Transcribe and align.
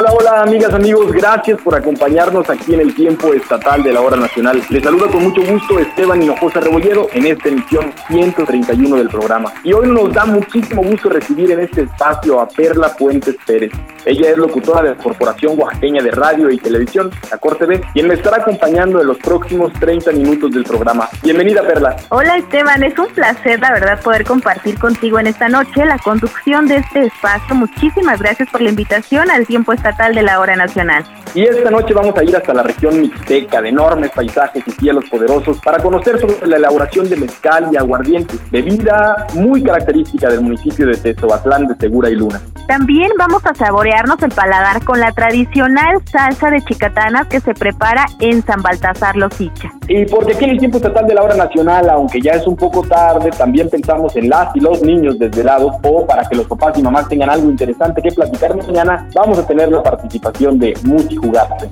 Hola, 0.00 0.12
hola 0.12 0.42
amigas, 0.44 0.72
amigos, 0.72 1.12
gracias 1.12 1.60
por 1.60 1.74
acompañarnos 1.74 2.48
aquí 2.48 2.72
en 2.72 2.80
el 2.80 2.94
tiempo 2.94 3.34
estatal 3.34 3.82
de 3.82 3.92
la 3.92 4.00
hora 4.00 4.16
nacional. 4.16 4.62
Les 4.70 4.82
saluda 4.82 5.08
con 5.08 5.24
mucho 5.24 5.42
gusto 5.42 5.78
Esteban 5.78 6.22
Hinojosa 6.22 6.60
Rebollero 6.60 7.08
en 7.12 7.26
esta 7.26 7.50
emisión 7.50 7.92
131 8.08 8.96
del 8.96 9.10
programa. 9.10 9.52
Y 9.62 9.74
hoy 9.74 9.88
nos 9.88 10.10
da 10.14 10.24
muchísimo 10.24 10.82
gusto 10.82 11.10
recibir 11.10 11.50
en 11.50 11.60
este 11.60 11.82
espacio 11.82 12.40
a 12.40 12.48
Perla 12.48 12.96
Puentes 12.96 13.36
Pérez. 13.44 13.72
Ella 14.06 14.30
es 14.30 14.38
locutora 14.38 14.80
de 14.80 14.94
la 14.94 14.96
Corporación 14.96 15.60
Oaxaqueña 15.60 16.02
de 16.02 16.12
Radio 16.12 16.48
y 16.50 16.56
Televisión, 16.56 17.10
la 17.30 17.36
Corte 17.36 17.66
B, 17.66 17.82
quien 17.92 18.08
me 18.08 18.14
estará 18.14 18.38
acompañando 18.38 19.02
en 19.02 19.06
los 19.06 19.18
próximos 19.18 19.70
30 19.74 20.12
minutos 20.12 20.50
del 20.50 20.64
programa. 20.64 21.10
Bienvenida, 21.22 21.60
Perla. 21.60 21.96
Hola, 22.08 22.38
Esteban, 22.38 22.82
es 22.82 22.98
un 22.98 23.08
placer, 23.08 23.60
la 23.60 23.72
verdad, 23.72 24.00
poder 24.00 24.24
compartir 24.24 24.78
contigo 24.78 25.18
en 25.18 25.26
esta 25.26 25.50
noche 25.50 25.84
la 25.84 25.98
conducción 25.98 26.66
de 26.68 26.76
este 26.76 27.02
espacio. 27.04 27.54
Muchísimas 27.54 28.18
gracias 28.18 28.48
por 28.48 28.62
la 28.62 28.70
invitación 28.70 29.30
al 29.30 29.46
tiempo 29.46 29.74
estatal 29.74 29.89
de 29.90 30.22
la 30.22 30.40
hora 30.40 30.56
nacional. 30.56 31.04
Y 31.34 31.42
esta 31.44 31.70
noche 31.70 31.94
vamos 31.94 32.16
a 32.16 32.24
ir 32.24 32.36
hasta 32.36 32.52
la 32.52 32.62
región 32.62 33.00
mixteca, 33.00 33.60
de 33.60 33.68
enormes 33.68 34.10
paisajes 34.10 34.64
y 34.66 34.70
cielos 34.72 35.04
poderosos, 35.10 35.60
para 35.60 35.78
conocer 35.78 36.18
sobre 36.18 36.46
la 36.46 36.56
elaboración 36.56 37.08
de 37.08 37.16
mezcal 37.16 37.68
y 37.72 37.76
aguardiente, 37.76 38.34
bebida 38.50 39.26
muy 39.34 39.62
característica 39.62 40.28
del 40.28 40.40
municipio 40.40 40.86
de 40.86 40.96
Tezoatlán 40.96 41.66
de 41.66 41.76
Segura 41.76 42.10
y 42.10 42.16
Luna. 42.16 42.40
También 42.66 43.10
vamos 43.18 43.44
a 43.46 43.54
saborearnos 43.54 44.22
el 44.22 44.30
paladar 44.30 44.84
con 44.84 45.00
la 45.00 45.12
tradicional 45.12 45.98
salsa 46.04 46.50
de 46.50 46.62
chicatanas 46.62 47.26
que 47.26 47.40
se 47.40 47.52
prepara 47.52 48.06
en 48.20 48.42
San 48.44 48.62
Baltasar 48.62 49.16
Losicha. 49.16 49.70
Y 49.88 50.06
porque 50.06 50.34
aquí 50.34 50.44
en 50.44 50.50
el 50.50 50.58
tiempo 50.58 50.76
estatal 50.78 51.06
de 51.06 51.14
la 51.14 51.22
hora 51.22 51.34
nacional, 51.34 51.90
aunque 51.90 52.20
ya 52.20 52.32
es 52.32 52.46
un 52.46 52.56
poco 52.56 52.82
tarde, 52.82 53.30
también 53.30 53.68
pensamos 53.68 54.14
en 54.16 54.28
las 54.28 54.54
y 54.54 54.60
los 54.60 54.82
niños 54.82 55.18
desvelados 55.18 55.74
o 55.82 56.06
para 56.06 56.28
que 56.28 56.36
los 56.36 56.46
papás 56.46 56.78
y 56.78 56.82
mamás 56.82 57.08
tengan 57.08 57.30
algo 57.30 57.50
interesante 57.50 58.00
que 58.02 58.12
platicar 58.12 58.56
mañana, 58.56 59.08
vamos 59.14 59.38
a 59.38 59.46
tener 59.46 59.68
la 59.80 59.90
participación 59.90 60.58
de 60.58 60.74
Muti 60.84 61.16
Jugaste. 61.16 61.70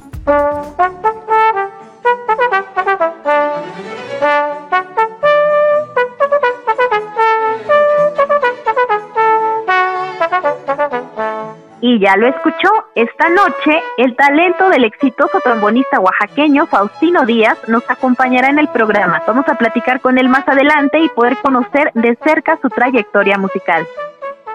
Y 11.80 12.00
ya 12.00 12.16
lo 12.16 12.26
escuchó, 12.26 12.68
esta 12.96 13.28
noche 13.28 13.80
el 13.98 14.16
talento 14.16 14.68
del 14.68 14.84
exitoso 14.84 15.38
trombonista 15.44 16.00
oaxaqueño 16.00 16.66
Faustino 16.66 17.24
Díaz 17.24 17.56
nos 17.68 17.88
acompañará 17.88 18.48
en 18.48 18.58
el 18.58 18.68
programa. 18.68 19.22
Vamos 19.26 19.48
a 19.48 19.54
platicar 19.54 20.00
con 20.00 20.18
él 20.18 20.28
más 20.28 20.46
adelante 20.48 20.98
y 20.98 21.08
poder 21.08 21.36
conocer 21.36 21.92
de 21.94 22.18
cerca 22.24 22.58
su 22.60 22.68
trayectoria 22.68 23.38
musical. 23.38 23.86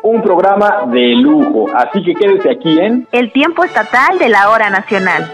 Un 0.04 0.22
programa 0.22 0.84
de 0.92 1.16
lujo, 1.16 1.68
así 1.73 2.04
que 2.04 2.14
quédese 2.14 2.52
aquí 2.52 2.78
en 2.78 3.08
El 3.14 3.32
tiempo 3.32 3.64
estatal 3.64 4.20
de 4.20 4.28
la 4.28 4.50
hora 4.50 4.70
nacional. 4.70 5.32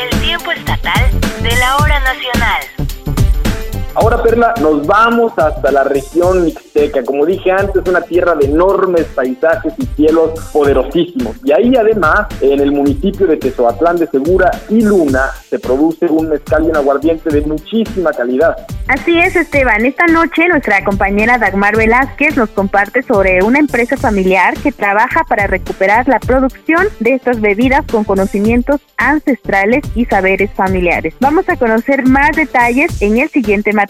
El 0.00 0.20
tiempo 0.20 0.52
estatal 0.52 1.17
Ahora, 4.00 4.22
Perla, 4.22 4.54
nos 4.60 4.86
vamos 4.86 5.32
hasta 5.36 5.72
la 5.72 5.82
región 5.82 6.44
mixteca. 6.44 7.02
Como 7.02 7.26
dije 7.26 7.50
antes, 7.50 7.82
una 7.88 8.00
tierra 8.00 8.36
de 8.36 8.46
enormes 8.46 9.06
paisajes 9.06 9.72
y 9.76 9.86
cielos 9.96 10.38
poderosísimos. 10.52 11.34
Y 11.42 11.50
ahí, 11.50 11.74
además, 11.74 12.28
en 12.40 12.60
el 12.60 12.70
municipio 12.70 13.26
de 13.26 13.38
Tezoatlán 13.38 13.96
de 13.96 14.06
Segura 14.06 14.52
y 14.68 14.82
Luna, 14.82 15.32
se 15.50 15.58
produce 15.58 16.06
un 16.06 16.28
mezcal 16.28 16.64
y 16.64 16.68
un 16.68 16.76
aguardiente 16.76 17.28
de 17.28 17.40
muchísima 17.40 18.12
calidad. 18.12 18.56
Así 18.86 19.18
es, 19.18 19.34
Esteban. 19.34 19.84
Esta 19.84 20.06
noche 20.06 20.46
nuestra 20.48 20.84
compañera 20.84 21.36
Dagmar 21.36 21.76
Velázquez 21.76 22.36
nos 22.36 22.50
comparte 22.50 23.02
sobre 23.02 23.42
una 23.42 23.58
empresa 23.58 23.96
familiar 23.96 24.54
que 24.62 24.70
trabaja 24.70 25.24
para 25.24 25.48
recuperar 25.48 26.06
la 26.06 26.20
producción 26.20 26.86
de 27.00 27.14
estas 27.14 27.40
bebidas 27.40 27.84
con 27.90 28.04
conocimientos 28.04 28.80
ancestrales 28.96 29.82
y 29.96 30.04
saberes 30.04 30.50
familiares. 30.52 31.14
Vamos 31.18 31.48
a 31.48 31.56
conocer 31.56 32.06
más 32.06 32.30
detalles 32.36 33.02
en 33.02 33.18
el 33.18 33.28
siguiente 33.28 33.72
material. 33.72 33.87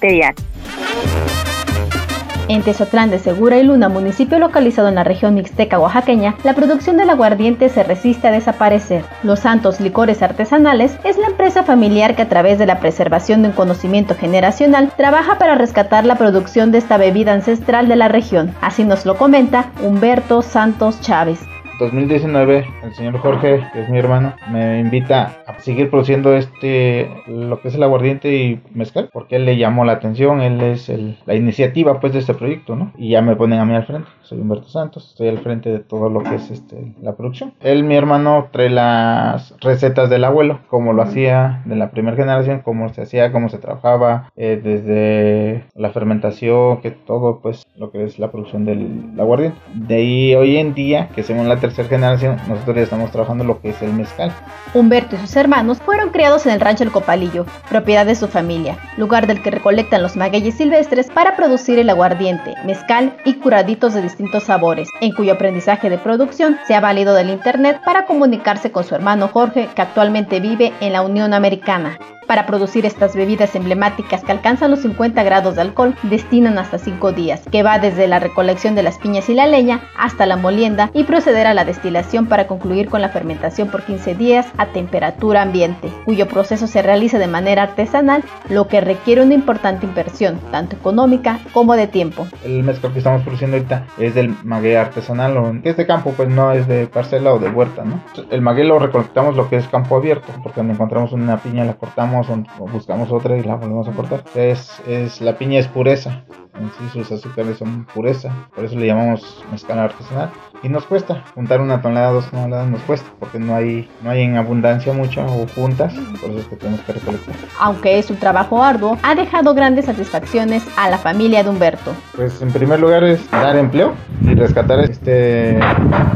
En 2.48 2.62
Tezotlán 2.62 3.10
de 3.10 3.18
Segura 3.18 3.58
y 3.58 3.62
Luna, 3.62 3.88
municipio 3.88 4.38
localizado 4.38 4.88
en 4.88 4.94
la 4.94 5.04
región 5.04 5.34
mixteca 5.34 5.78
oaxaqueña, 5.78 6.34
la 6.44 6.54
producción 6.54 6.96
del 6.96 7.10
aguardiente 7.10 7.68
se 7.68 7.82
resiste 7.82 8.28
a 8.28 8.30
desaparecer. 8.30 9.04
Los 9.22 9.40
Santos 9.40 9.80
Licores 9.80 10.22
Artesanales 10.22 10.96
es 11.04 11.18
la 11.18 11.26
empresa 11.26 11.62
familiar 11.64 12.16
que 12.16 12.22
a 12.22 12.28
través 12.28 12.58
de 12.58 12.66
la 12.66 12.80
preservación 12.80 13.42
de 13.42 13.48
un 13.48 13.54
conocimiento 13.54 14.14
generacional 14.14 14.90
trabaja 14.96 15.36
para 15.36 15.56
rescatar 15.56 16.06
la 16.06 16.16
producción 16.16 16.72
de 16.72 16.78
esta 16.78 16.96
bebida 16.96 17.32
ancestral 17.32 17.86
de 17.88 17.96
la 17.96 18.08
región. 18.08 18.54
Así 18.62 18.84
nos 18.84 19.04
lo 19.04 19.16
comenta 19.18 19.70
Humberto 19.82 20.40
Santos 20.40 21.00
Chávez. 21.02 21.40
2019 21.78 22.66
el 22.82 22.94
señor 22.94 23.18
Jorge, 23.18 23.64
que 23.72 23.82
es 23.82 23.88
mi 23.88 23.98
hermano, 23.98 24.34
me 24.50 24.80
invita 24.80 25.36
a 25.46 25.58
seguir 25.60 25.90
produciendo 25.90 26.34
este 26.34 27.08
lo 27.26 27.60
que 27.60 27.68
es 27.68 27.74
el 27.74 27.82
aguardiente 27.82 28.34
y 28.34 28.60
mezcal, 28.72 29.10
porque 29.12 29.36
él 29.36 29.44
le 29.44 29.56
llamó 29.56 29.84
la 29.84 29.92
atención, 29.92 30.40
él 30.40 30.60
es 30.60 30.88
el, 30.88 31.18
la 31.26 31.34
iniciativa 31.34 32.00
pues 32.00 32.12
de 32.12 32.20
este 32.20 32.34
proyecto, 32.34 32.76
¿no? 32.76 32.92
Y 32.96 33.10
ya 33.10 33.22
me 33.22 33.36
ponen 33.36 33.60
a 33.60 33.64
mí 33.64 33.74
al 33.74 33.86
frente. 33.86 34.08
Soy 34.22 34.40
Humberto 34.40 34.68
Santos, 34.68 35.08
estoy 35.08 35.28
al 35.28 35.38
frente 35.38 35.70
de 35.70 35.78
todo 35.78 36.10
lo 36.10 36.22
que 36.22 36.34
es 36.34 36.50
este 36.50 36.94
la 37.00 37.16
producción. 37.16 37.54
Él, 37.60 37.84
mi 37.84 37.96
hermano, 37.96 38.48
trae 38.52 38.70
las 38.70 39.54
recetas 39.60 40.10
del 40.10 40.24
abuelo, 40.24 40.60
como 40.68 40.92
lo 40.92 41.02
hacía 41.02 41.62
de 41.64 41.76
la 41.76 41.90
primera 41.90 42.16
generación, 42.16 42.60
cómo 42.64 42.88
se 42.92 43.02
hacía, 43.02 43.32
cómo 43.32 43.48
se 43.48 43.58
trabajaba, 43.58 44.30
eh, 44.36 44.60
desde 44.62 45.64
la 45.74 45.90
fermentación, 45.90 46.80
que 46.80 46.90
todo 46.90 47.40
pues 47.40 47.66
lo 47.76 47.90
que 47.90 48.04
es 48.04 48.18
la 48.18 48.30
producción 48.30 48.64
del 48.64 49.14
aguardiente. 49.18 49.58
De 49.74 49.96
ahí 49.96 50.34
hoy 50.34 50.56
en 50.56 50.74
día, 50.74 51.08
que 51.14 51.22
según 51.22 51.48
la 51.48 51.58
tercera 51.68 51.88
generación, 51.88 52.36
nosotros 52.48 52.76
ya 52.76 52.82
estamos 52.82 53.10
trabajando 53.10 53.44
lo 53.44 53.60
que 53.60 53.70
es 53.70 53.82
el 53.82 53.92
mezcal. 53.92 54.32
Humberto 54.74 55.16
y 55.16 55.18
sus 55.18 55.36
hermanos 55.36 55.78
fueron 55.84 56.10
criados 56.10 56.46
en 56.46 56.52
el 56.52 56.60
rancho 56.60 56.84
El 56.84 56.92
Copalillo, 56.92 57.46
propiedad 57.68 58.06
de 58.06 58.14
su 58.14 58.28
familia, 58.28 58.78
lugar 58.96 59.26
del 59.26 59.42
que 59.42 59.50
recolectan 59.50 60.02
los 60.02 60.16
magueyes 60.16 60.56
silvestres 60.56 61.08
para 61.08 61.36
producir 61.36 61.78
el 61.78 61.90
aguardiente, 61.90 62.54
mezcal 62.64 63.16
y 63.24 63.34
curaditos 63.34 63.94
de 63.94 64.02
distintos 64.02 64.44
sabores, 64.44 64.88
en 65.00 65.12
cuyo 65.12 65.34
aprendizaje 65.34 65.90
de 65.90 65.98
producción 65.98 66.58
se 66.66 66.74
ha 66.74 66.80
valido 66.80 67.14
del 67.14 67.30
internet 67.30 67.80
para 67.84 68.06
comunicarse 68.06 68.72
con 68.72 68.84
su 68.84 68.94
hermano 68.94 69.28
Jorge, 69.28 69.68
que 69.74 69.82
actualmente 69.82 70.40
vive 70.40 70.72
en 70.80 70.92
la 70.92 71.02
Unión 71.02 71.34
Americana. 71.34 71.98
Para 72.28 72.44
producir 72.44 72.84
estas 72.84 73.16
bebidas 73.16 73.54
emblemáticas 73.54 74.22
que 74.22 74.32
alcanzan 74.32 74.70
los 74.70 74.80
50 74.80 75.22
grados 75.22 75.56
de 75.56 75.62
alcohol, 75.62 75.94
destinan 76.02 76.58
hasta 76.58 76.76
5 76.76 77.12
días, 77.12 77.40
que 77.50 77.62
va 77.62 77.78
desde 77.78 78.06
la 78.06 78.18
recolección 78.18 78.74
de 78.74 78.82
las 78.82 78.98
piñas 78.98 79.30
y 79.30 79.34
la 79.34 79.46
leña 79.46 79.80
hasta 79.96 80.26
la 80.26 80.36
molienda 80.36 80.90
y 80.92 81.04
proceder 81.04 81.46
a 81.46 81.54
la 81.54 81.64
destilación 81.64 82.26
para 82.26 82.46
concluir 82.46 82.90
con 82.90 83.00
la 83.00 83.08
fermentación 83.08 83.68
por 83.68 83.82
15 83.82 84.14
días 84.14 84.46
a 84.58 84.66
temperatura 84.66 85.40
ambiente, 85.40 85.90
cuyo 86.04 86.28
proceso 86.28 86.66
se 86.66 86.82
realiza 86.82 87.18
de 87.18 87.28
manera 87.28 87.62
artesanal, 87.62 88.22
lo 88.50 88.68
que 88.68 88.82
requiere 88.82 89.22
una 89.22 89.32
importante 89.32 89.86
inversión, 89.86 90.38
tanto 90.50 90.76
económica 90.76 91.38
como 91.54 91.76
de 91.76 91.86
tiempo. 91.86 92.26
El 92.44 92.62
mezcal 92.62 92.92
que 92.92 92.98
estamos 92.98 93.22
produciendo 93.22 93.56
ahorita 93.56 93.86
es 93.96 94.14
del 94.14 94.36
maguey 94.44 94.74
artesanal, 94.74 95.34
o 95.38 95.62
que 95.62 95.70
es 95.70 95.86
campo, 95.86 96.12
pues 96.14 96.28
no 96.28 96.52
es 96.52 96.68
de 96.68 96.88
parcela 96.88 97.32
o 97.32 97.38
de 97.38 97.48
huerta, 97.48 97.84
¿no? 97.84 98.02
El 98.28 98.42
maguey 98.42 98.66
lo 98.66 98.78
recolectamos 98.78 99.34
lo 99.34 99.48
que 99.48 99.56
es 99.56 99.66
campo 99.68 99.96
abierto, 99.96 100.28
porque 100.42 100.56
cuando 100.56 100.74
encontramos 100.74 101.12
una 101.12 101.38
piña 101.38 101.64
la 101.64 101.72
cortamos 101.72 102.17
o 102.58 102.66
buscamos 102.66 103.10
otra 103.12 103.36
y 103.36 103.42
la 103.42 103.56
volvemos 103.56 103.88
a 103.88 103.92
cortar. 103.92 104.24
Es, 104.34 104.80
es, 104.86 105.20
la 105.20 105.38
piña 105.38 105.58
es 105.58 105.68
pureza. 105.68 106.24
En 106.60 106.70
sí 106.78 106.88
sus 106.92 107.12
azúcares 107.12 107.58
son 107.58 107.84
pureza, 107.86 108.32
por 108.54 108.64
eso 108.64 108.76
le 108.76 108.86
llamamos 108.86 109.44
mezcal 109.50 109.78
artesanal. 109.78 110.30
Y 110.62 110.68
nos 110.68 110.84
cuesta, 110.84 111.22
juntar 111.34 111.60
una 111.60 111.80
tonelada, 111.80 112.10
dos 112.10 112.28
toneladas 112.30 112.68
nos 112.68 112.82
cuesta, 112.82 113.08
porque 113.20 113.38
no 113.38 113.54
hay, 113.54 113.88
no 114.02 114.10
hay 114.10 114.22
en 114.22 114.36
abundancia 114.36 114.92
mucho 114.92 115.24
o 115.24 115.46
juntas, 115.54 115.94
por 116.20 116.30
eso 116.30 116.40
es 116.40 116.46
que 116.46 116.56
tenemos 116.56 116.80
que 116.80 116.92
recolectar. 116.92 117.34
Aunque 117.60 117.98
es 117.98 118.10
un 118.10 118.16
trabajo 118.16 118.62
arduo, 118.62 118.98
ha 119.02 119.14
dejado 119.14 119.54
grandes 119.54 119.84
satisfacciones 119.84 120.66
a 120.76 120.90
la 120.90 120.98
familia 120.98 121.44
de 121.44 121.50
Humberto. 121.50 121.92
Pues 122.16 122.42
en 122.42 122.50
primer 122.50 122.80
lugar 122.80 123.04
es 123.04 123.30
dar 123.30 123.56
empleo 123.56 123.94
y 124.22 124.34
rescatar 124.34 124.80
este 124.80 125.58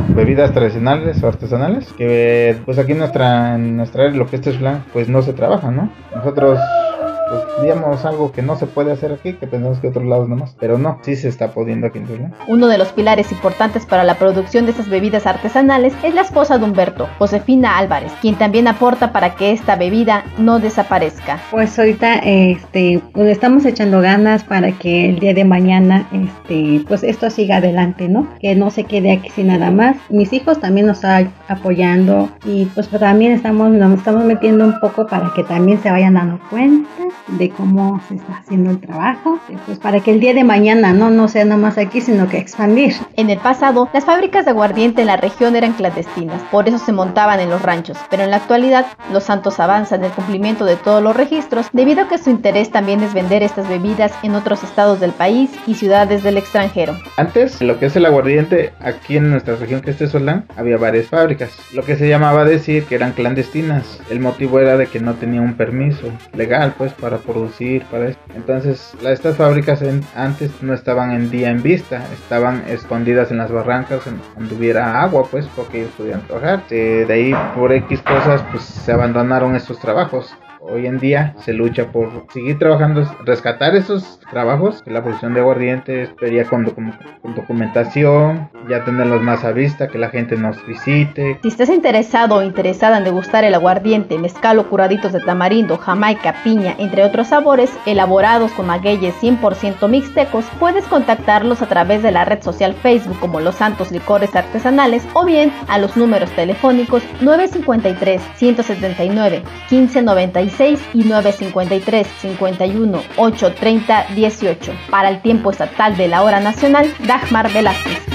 bebidas 0.09 0.53
tradicionales 0.53 1.23
o 1.23 1.29
artesanales, 1.29 1.93
que 1.93 2.61
pues 2.65 2.79
aquí 2.79 2.93
en 2.93 2.99
nuestra, 2.99 3.55
en 3.55 3.77
nuestra 3.77 4.05
área, 4.05 4.17
lo 4.17 4.27
que 4.27 4.37
este 4.37 4.50
es 4.50 4.56
flan, 4.56 4.85
pues 4.93 5.09
no 5.09 5.23
se 5.23 5.33
trabaja, 5.33 5.71
¿no? 5.71 5.91
Nosotros 6.15 6.59
pues 7.32 7.62
digamos 7.62 8.05
algo 8.05 8.31
que 8.31 8.43
no 8.43 8.56
se 8.56 8.67
puede 8.67 8.93
hacer 8.93 9.12
aquí, 9.12 9.32
que 9.32 9.46
pensamos 9.46 9.79
que 9.79 9.88
otros 9.88 10.05
lados 10.05 10.29
nomás, 10.29 10.55
pero 10.61 10.76
no, 10.76 10.99
sí 11.02 11.17
se 11.17 11.29
está 11.29 11.52
pudiendo 11.52 11.87
aquí 11.87 11.99
en 11.99 12.06
Tulum. 12.06 12.31
Uno 12.46 12.69
de 12.69 12.76
los 12.76 12.93
pilares 12.93 13.32
importantes 13.32 13.87
para 13.87 14.05
la 14.05 14.17
producción 14.17 14.67
de 14.67 14.73
estas 14.73 14.90
bebidas 14.90 15.26
artesanales 15.26 15.94
es 16.02 16.14
la 16.14 16.20
esposa 16.20 16.58
de 16.58 16.64
Humberto, 16.64 17.08
Josefina 17.19 17.79
Álvarez, 17.79 18.12
quien 18.20 18.37
también 18.37 18.69
aporta 18.69 19.12
para 19.12 19.34
que 19.34 19.52
esta 19.52 19.76
bebida 19.76 20.25
no 20.37 20.58
desaparezca. 20.58 21.40
Pues 21.50 21.79
ahorita 21.79 22.17
este, 22.19 23.00
pues 23.14 23.29
estamos 23.29 23.64
echando 23.64 24.00
ganas 24.00 24.44
para 24.44 24.73
que 24.73 25.08
el 25.08 25.19
día 25.19 25.32
de 25.32 25.44
mañana 25.44 26.06
este, 26.12 26.84
pues 26.87 27.02
esto 27.02 27.31
siga 27.31 27.56
adelante, 27.56 28.08
¿no? 28.08 28.29
Que 28.40 28.55
no 28.55 28.70
se 28.70 28.84
quede 28.84 29.12
aquí 29.12 29.31
sin 29.31 29.46
nada 29.46 29.70
más. 29.70 29.96
Mis 30.11 30.32
hijos 30.32 30.61
también 30.61 30.87
nos 30.87 30.99
están 30.99 31.32
apoyando 31.49 32.29
y 32.44 32.67
pues 32.67 32.88
también 32.88 33.32
estamos, 33.32 33.70
nos 33.70 33.99
estamos 33.99 34.25
metiendo 34.25 34.64
un 34.67 34.79
poco 34.81 35.06
para 35.06 35.32
que 35.34 35.44
también 35.44 35.81
se 35.82 35.90
vayan 35.90 36.14
dando 36.14 36.38
cuenta 36.50 36.88
de 37.28 37.50
cómo 37.50 38.00
se 38.08 38.16
está 38.16 38.38
haciendo 38.38 38.70
el 38.70 38.80
trabajo, 38.80 39.38
pues 39.66 39.78
para 39.78 40.00
que 40.00 40.12
el 40.12 40.20
día 40.20 40.34
de 40.34 40.44
mañana 40.44 40.92
no, 40.92 41.10
no 41.10 41.28
sea 41.28 41.44
nada 41.44 41.60
más 41.60 41.78
aquí, 41.78 42.00
sino 42.00 42.28
que 42.28 42.38
expandir. 42.38 42.94
En 43.16 43.30
el 43.30 43.38
pasado, 43.38 43.88
las 43.92 44.04
fábricas 44.04 44.44
de 44.44 44.50
aguardiente 44.50 45.02
en 45.02 45.06
la 45.08 45.16
región 45.16 45.56
eran 45.56 45.72
clandestinas, 45.72 46.40
por 46.50 46.69
eso 46.69 46.78
se 46.78 46.92
montaban 46.92 47.40
en 47.40 47.50
los 47.50 47.62
ranchos, 47.62 47.96
pero 48.10 48.24
en 48.24 48.30
la 48.30 48.36
actualidad 48.36 48.86
los 49.12 49.24
santos 49.24 49.60
avanzan 49.60 50.00
en 50.00 50.06
el 50.06 50.12
cumplimiento 50.12 50.64
de 50.64 50.76
todos 50.76 51.02
los 51.02 51.16
registros, 51.16 51.69
debido 51.72 52.02
a 52.02 52.08
que 52.08 52.19
su 52.19 52.30
interés 52.30 52.70
también 52.70 53.02
es 53.02 53.14
vender 53.14 53.42
estas 53.42 53.69
bebidas 53.69 54.12
en 54.22 54.34
otros 54.34 54.62
estados 54.62 55.00
del 55.00 55.12
país 55.12 55.50
y 55.66 55.74
ciudades 55.74 56.22
del 56.22 56.36
extranjero. 56.36 56.96
Antes, 57.16 57.60
lo 57.60 57.78
que 57.78 57.86
es 57.86 57.96
el 57.96 58.06
aguardiente, 58.06 58.72
aquí 58.80 59.16
en 59.16 59.30
nuestra 59.30 59.56
región 59.56 59.80
que 59.80 59.90
es 59.90 60.10
Solán, 60.10 60.46
había 60.56 60.76
varias 60.76 61.06
fábricas, 61.06 61.50
lo 61.72 61.82
que 61.84 61.96
se 61.96 62.08
llamaba 62.08 62.44
decir 62.44 62.84
que 62.84 62.96
eran 62.96 63.12
clandestinas. 63.12 64.00
El 64.10 64.20
motivo 64.20 64.58
era 64.58 64.76
de 64.76 64.86
que 64.86 65.00
no 65.00 65.14
tenía 65.14 65.40
un 65.40 65.54
permiso 65.54 66.08
legal, 66.34 66.74
pues, 66.76 66.92
para 66.92 67.12
producir, 67.19 67.85
para 67.91 68.09
eso. 68.09 68.19
Entonces, 68.35 68.94
estas 69.05 69.37
fábricas 69.37 69.82
antes 70.14 70.50
no 70.62 70.75
estaban 70.75 71.12
en 71.12 71.31
día 71.31 71.50
en 71.50 71.62
vista, 71.62 72.05
estaban 72.12 72.64
escondidas 72.69 73.31
en 73.31 73.38
las 73.38 73.50
barrancas 73.50 74.03
donde 74.37 74.55
hubiera 74.55 75.03
agua, 75.03 75.26
pues, 75.31 75.47
porque 75.55 75.82
ellos 75.82 75.93
podían 75.97 76.20
trabajar. 76.26 76.67
De, 76.69 77.06
de 77.06 77.12
ahí, 77.12 77.35
por 77.55 77.73
X 77.73 78.03
cosas, 78.03 78.43
pues 78.50 78.62
se 78.64 78.93
abandonaron 78.93 79.56
estos 79.56 79.79
trabajos 79.79 80.35
hoy 80.62 80.87
en 80.87 80.99
día 80.99 81.35
se 81.41 81.53
lucha 81.53 81.91
por 81.91 82.26
seguir 82.32 82.59
trabajando, 82.59 83.05
rescatar 83.25 83.75
esos 83.76 84.20
trabajos, 84.31 84.82
la 84.87 85.03
producción 85.03 85.35
de 85.35 85.41
aguardiente 85.41 86.11
sería 86.19 86.44
con, 86.44 86.64
documentación, 87.35 88.50
ya 88.69 88.85
tenerlos 88.85 89.23
más 89.23 89.44
a 89.44 89.53
vista, 89.53 89.88
que 89.88 89.99
la 89.99 90.11
gente 90.11 90.37
nos 90.37 90.64
visite. 90.67 91.38
Si 91.43 91.49
estás 91.49 91.69
interesado 91.69 92.37
o 92.37 92.43
interesada 92.43 92.99
en 92.99 93.05
degustar 93.05 93.44
el 93.44 93.55
aguardiente, 93.55 94.19
mezcal 94.19 94.59
o 94.59 94.69
curaditos 94.69 95.12
de 95.12 95.20
tamarindo, 95.20 95.76
jamaica, 95.79 96.35
piña, 96.44 96.75
entre 96.79 97.05
otros 97.05 97.29
sabores, 97.29 97.70
elaborados 97.87 98.53
con 98.53 98.67
magueyes 98.67 99.15
100% 99.20 99.88
mixtecos, 99.88 100.44
puedes 100.58 100.85
contactarlos 100.87 101.62
a 101.62 101.67
través 101.67 102.03
de 102.03 102.12
la 102.12 102.25
red 102.25 102.43
social 102.43 102.75
Facebook 102.75 103.19
como 103.20 103.41
Los 103.41 103.56
Santos 103.56 103.91
Licores 103.91 104.35
Artesanales 104.35 105.06
o 105.15 105.25
bien 105.25 105.53
a 105.69 105.79
los 105.79 105.97
números 105.97 106.31
telefónicos 106.31 107.03
953 107.20 108.23
179 108.37 109.43
1596 110.58 110.81
y 110.94 111.04
953 111.04 112.06
51 112.20 113.02
830 113.16 114.06
18. 114.14 114.72
Para 114.90 115.08
el 115.08 115.22
tiempo 115.22 115.50
estatal 115.50 115.96
de 115.96 116.08
la 116.08 116.22
hora 116.22 116.40
nacional, 116.40 116.93
Dagmar 117.06 117.52
Velázquez. 117.52 118.12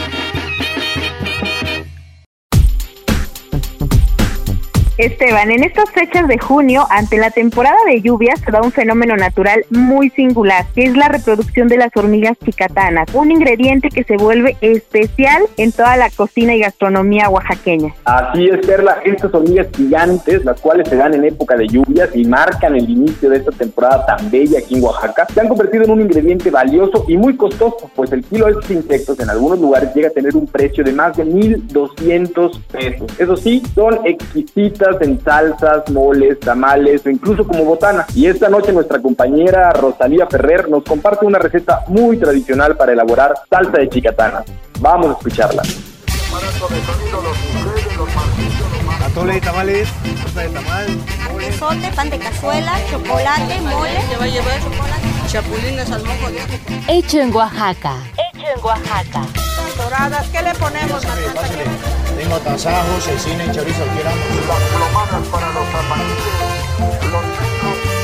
Esteban, 4.97 5.51
en 5.51 5.63
estas 5.63 5.91
fechas 5.91 6.27
de 6.27 6.39
junio, 6.39 6.87
ante 6.89 7.17
la 7.17 7.29
temporada 7.29 7.77
de 7.85 8.01
lluvias, 8.01 8.39
se 8.39 8.49
da 8.49 8.61
un 8.63 8.71
fenómeno 8.71 9.15
natural 9.15 9.63
muy 9.69 10.09
singular, 10.09 10.65
que 10.73 10.85
es 10.85 10.97
la 10.97 11.07
reproducción 11.07 11.67
de 11.67 11.77
las 11.77 11.95
hormigas 11.95 12.35
chicatanas, 12.43 13.07
un 13.13 13.31
ingrediente 13.31 13.89
que 13.89 14.03
se 14.03 14.17
vuelve 14.17 14.57
especial 14.61 15.43
en 15.57 15.71
toda 15.71 15.97
la 15.97 16.09
cocina 16.09 16.55
y 16.55 16.61
gastronomía 16.61 17.29
oaxaqueña. 17.29 17.93
Así 18.05 18.47
es, 18.47 18.65
Perla, 18.65 18.97
estas 19.05 19.31
hormigas 19.35 19.67
gigantes, 19.75 20.43
las 20.43 20.59
cuales 20.59 20.89
se 20.89 20.95
dan 20.95 21.13
en 21.13 21.25
época 21.25 21.55
de 21.55 21.67
lluvias 21.67 22.09
y 22.15 22.25
marcan 22.25 22.75
el 22.75 22.89
inicio 22.89 23.29
de 23.29 23.37
esta 23.37 23.51
temporada 23.51 24.03
tan 24.03 24.31
bella 24.31 24.57
aquí 24.57 24.77
en 24.77 24.83
Oaxaca, 24.83 25.27
se 25.31 25.39
han 25.39 25.47
convertido 25.47 25.83
en 25.83 25.91
un 25.91 26.01
ingrediente 26.01 26.49
valioso 26.49 27.05
y 27.07 27.17
muy 27.17 27.37
costoso, 27.37 27.91
pues 27.95 28.11
el 28.13 28.23
kilo 28.23 28.47
de 28.47 28.53
estos 28.53 28.71
insectos 28.71 29.19
en 29.19 29.29
algunos 29.29 29.59
lugares 29.59 29.93
llega 29.93 30.07
a 30.07 30.11
tener 30.11 30.35
un 30.35 30.47
precio 30.47 30.83
de 30.83 30.91
más 30.91 31.15
de 31.15 31.23
1.200 31.23 32.59
pesos. 32.71 33.11
Eso 33.19 33.37
sí, 33.37 33.61
son 33.75 33.99
exquisitas 34.03 34.86
en 35.01 35.21
salsas, 35.23 35.89
moles, 35.89 36.39
tamales 36.39 37.05
o 37.05 37.09
incluso 37.09 37.45
como 37.45 37.63
botana. 37.65 38.05
Y 38.15 38.27
esta 38.27 38.49
noche 38.49 38.71
nuestra 38.71 39.01
compañera 39.01 39.71
Rosalía 39.71 40.27
Ferrer 40.27 40.69
nos 40.69 40.83
comparte 40.83 41.25
una 41.25 41.39
receta 41.39 41.83
muy 41.87 42.17
tradicional 42.17 42.75
para 42.77 42.93
elaborar 42.93 43.33
salsa 43.49 43.77
de 43.77 43.89
chicatana. 43.89 44.43
Vamos 44.79 45.09
a 45.09 45.11
escucharla. 45.13 45.63
Atole 49.17 49.33
de 49.33 49.41
tamales, 49.41 49.89
salsa 50.21 50.41
de 50.41 50.49
tamal, 50.49 50.87
quesote, 51.39 51.91
pan 51.95 52.07
de 52.11 52.19
cazuela, 52.19 52.73
chocolate, 52.91 53.61
mole. 53.61 53.99
Te 54.09 54.15
va 54.15 54.25
a 54.25 54.27
llevar 54.27 54.61
chocolate, 54.61 55.07
chapulines 55.27 55.91
al 55.91 56.03
mojo 56.03 56.29
de. 56.29 56.39
Hecho 56.87 57.21
en 57.21 57.35
Oaxaca. 57.35 57.95
Hecho 58.13 58.45
en 58.55 58.63
Oaxaca. 58.63 59.23
Doradas, 59.75 60.27
¿qué 60.27 60.43
le 60.43 60.53
ponemos? 60.53 61.03
Pásale, 61.03 61.29
pásale. 61.29 61.63
Tengo 62.15 62.37
tasajos, 62.41 63.03
cecina 63.05 63.45
y 63.45 63.51
chorizo 63.51 63.85
grano. 63.99 64.21
Las 64.47 64.61
plomadas 64.69 65.27
para 65.29 65.47
los 65.49 65.67
amarillos, 65.73 66.21
los 67.11 67.96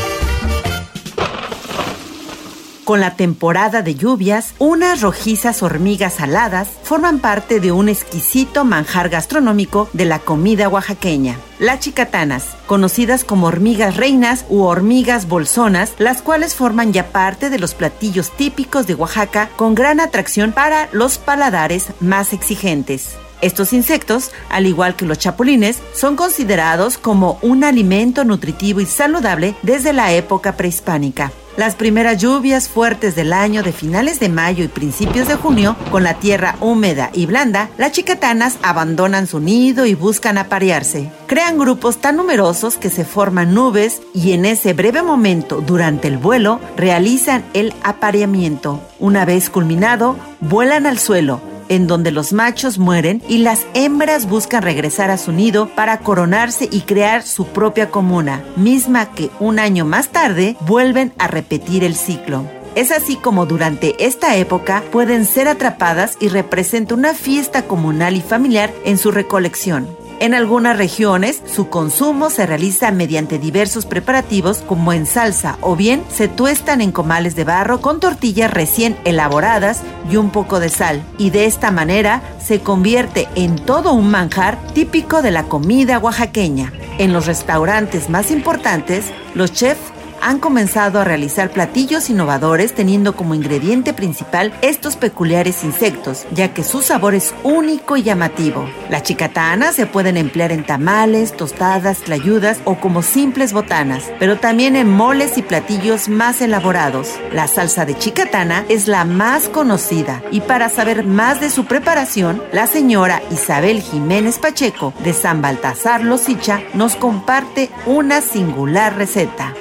Con 2.84 3.00
la 3.00 3.16
temporada 3.16 3.82
de 3.82 3.96
lluvias, 3.96 4.54
unas 4.60 5.00
rojizas 5.00 5.64
hormigas 5.64 6.20
aladas 6.20 6.68
forman 6.84 7.20
parte 7.20 7.62
de 7.62 7.72
un 7.72 7.88
exquisito 7.88 8.66
manjar 8.66 9.08
gastronómico 9.08 9.90
de 9.94 10.04
la 10.04 10.20
comida 10.20 10.68
oaxaqueña. 10.68 11.38
Las 11.60 11.80
chicatanas, 11.80 12.44
conocidas 12.68 13.24
como 13.24 13.48
hormigas 13.48 13.96
reinas 13.96 14.44
u 14.50 14.64
hormigas 14.64 15.30
bolsonas, 15.30 15.94
las 15.98 16.22
cuales 16.22 16.56
forman 16.56 16.92
ya 16.92 17.08
parte 17.08 17.50
de 17.50 17.58
los 17.58 17.74
platillos 17.74 18.32
típicos 18.32 18.86
de 18.86 18.96
Oaxaca 18.96 19.50
con 19.56 19.76
gran 19.76 20.02
atracción 20.02 20.52
para 20.52 20.90
los 20.92 21.18
paladares 21.18 21.88
más 22.02 22.34
exigentes. 22.34 23.16
Estos 23.40 23.72
insectos, 23.72 24.32
al 24.50 24.68
igual 24.68 24.98
que 24.98 25.06
los 25.06 25.20
chapulines, 25.20 25.80
son 25.94 26.18
considerados 26.18 26.98
como 26.98 27.40
un 27.42 27.64
alimento 27.64 28.26
nutritivo 28.26 28.82
y 28.82 28.86
saludable 28.86 29.56
desde 29.64 29.94
la 29.94 30.12
época 30.12 30.58
prehispánica. 30.58 31.32
Las 31.56 31.76
primeras 31.76 32.18
lluvias 32.18 32.68
fuertes 32.68 33.16
del 33.16 33.32
año 33.32 33.62
de 33.62 33.72
finales 33.72 34.20
de 34.20 34.28
mayo 34.28 34.64
y 34.64 34.68
principios 34.68 35.28
de 35.28 35.36
junio, 35.36 35.76
con 35.92 36.04
la 36.04 36.16
tierra 36.16 36.56
húmeda 36.62 37.12
y 37.14 37.28
blanda, 37.28 37.70
las 37.78 37.92
chicatanas 37.92 38.58
abandonan 38.64 39.28
su 39.28 39.40
nido 39.40 39.86
y 39.86 39.94
buscan 39.94 40.40
aparearse. 40.40 41.12
Crean 41.28 41.60
grupos 41.60 41.98
tan 41.98 42.18
numerosos 42.18 42.78
que 42.78 42.90
se 42.90 43.06
forman 43.06 43.54
nubes 43.54 44.02
y 44.16 44.32
en 44.32 44.46
ese 44.46 44.74
breve 44.74 45.04
momento 45.04 45.62
durante 45.62 46.08
el 46.08 46.18
vuelo 46.18 46.60
realizan 46.76 47.44
el 47.54 47.72
apareamiento. 47.84 48.82
Una 48.98 49.24
vez 49.24 49.52
culminado, 49.52 50.18
vuelan 50.40 50.88
al 50.88 50.98
suelo, 50.98 51.40
en 51.70 51.88
donde 51.88 52.12
los 52.12 52.34
machos 52.34 52.78
mueren 52.78 53.22
y 53.28 53.40
las 53.40 53.66
hembras 53.74 54.28
buscan 54.28 54.64
regresar 54.64 55.12
a 55.12 55.18
su 55.18 55.32
nido 55.32 55.70
para 55.76 56.00
coronarse 56.00 56.68
y 56.72 56.82
crear 56.82 57.24
su 57.24 57.48
propia 57.48 57.90
comuna, 57.90 58.44
misma 58.56 59.12
que 59.14 59.30
un 59.40 59.60
año 59.60 59.86
más 59.86 60.10
tarde 60.10 60.56
vuelven 60.62 61.14
a 61.18 61.28
repetir 61.28 61.84
el 61.84 61.96
ciclo. 61.96 62.46
Es 62.76 62.92
así 62.92 63.16
como 63.16 63.46
durante 63.46 64.04
esta 64.04 64.36
época 64.36 64.84
pueden 64.92 65.26
ser 65.26 65.48
atrapadas 65.48 66.18
y 66.20 66.30
representa 66.30 66.96
una 66.96 67.14
fiesta 67.14 67.64
comunal 67.64 68.16
y 68.16 68.22
familiar 68.22 68.74
en 68.84 68.98
su 68.98 69.12
recolección. 69.12 70.03
En 70.24 70.34
algunas 70.34 70.78
regiones, 70.78 71.42
su 71.54 71.68
consumo 71.68 72.30
se 72.30 72.46
realiza 72.46 72.92
mediante 72.92 73.40
diversos 73.40 73.86
preparativos 73.86 74.60
como 74.60 74.94
en 74.94 75.06
salsa 75.06 75.58
o 75.60 75.76
bien 75.76 76.02
se 76.10 76.30
tuestan 76.30 76.80
en 76.80 76.94
comales 76.94 77.36
de 77.36 77.44
barro 77.44 77.82
con 77.82 78.00
tortillas 78.00 78.50
recién 78.50 78.98
elaboradas 79.04 79.82
y 80.10 80.16
un 80.16 80.30
poco 80.30 80.62
de 80.62 80.70
sal. 80.70 81.04
Y 81.18 81.32
de 81.32 81.44
esta 81.44 81.72
manera 81.72 82.22
se 82.40 82.62
convierte 82.62 83.28
en 83.36 83.58
todo 83.58 83.92
un 83.92 84.12
manjar 84.12 84.58
típico 84.74 85.22
de 85.22 85.32
la 85.32 85.44
comida 85.44 86.00
oaxaqueña. 86.00 86.72
En 87.00 87.12
los 87.12 87.26
restaurantes 87.26 88.10
más 88.10 88.32
importantes, 88.32 89.12
los 89.34 89.52
chefs 89.52 89.92
han 90.24 90.40
comenzado 90.40 91.00
a 91.00 91.04
realizar 91.04 91.50
platillos 91.50 92.10
innovadores 92.10 92.74
teniendo 92.74 93.16
como 93.16 93.36
ingrediente 93.36 93.94
principal 93.94 94.54
estos 94.62 94.96
peculiares 94.96 95.64
insectos, 95.64 96.26
ya 96.32 96.54
que 96.54 96.64
su 96.64 96.82
sabor 96.82 97.14
es 97.14 97.34
único 97.44 97.98
y 97.98 98.04
llamativo. 98.04 98.70
Las 98.90 99.04
chicatanas 99.04 99.76
se 99.76 99.86
pueden 99.86 100.18
emplear 100.18 100.52
en 100.52 100.66
tamales, 100.66 101.36
tostadas, 101.36 102.00
tlayudas 102.00 102.60
o 102.64 102.76
como 102.76 103.02
simples 103.02 103.54
botanas, 103.54 104.06
pero 104.20 104.38
también 104.38 104.76
en 104.76 104.90
moles 104.90 105.38
y 105.38 105.42
platillos 105.42 106.08
más 106.08 106.42
elaborados. 106.42 107.10
La 107.32 107.48
salsa 107.48 107.86
de 107.86 107.98
chicatana 107.98 108.66
es 108.70 108.88
la 108.88 109.04
más 109.06 109.50
conocida 109.50 110.22
y 110.32 110.42
para 110.42 110.70
saber 110.70 111.06
más 111.06 111.42
de 111.42 111.50
su 111.50 111.66
preparación, 111.66 112.42
la 112.52 112.68
señora 112.68 113.22
Isabel 113.30 113.82
Jiménez 113.82 114.40
Pacheco 114.40 114.94
de 115.04 115.14
San 115.14 115.42
Baltasar 115.42 116.04
Losicha 116.04 116.62
nos 116.74 116.96
comparte 116.96 117.70
una 117.86 118.22
singular 118.22 118.96
receta. 118.96 119.54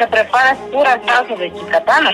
Se 0.00 0.06
prepara 0.06 0.54
pura 0.72 0.98
salsa 1.04 1.34
de 1.34 1.52
chicatana. 1.52 2.10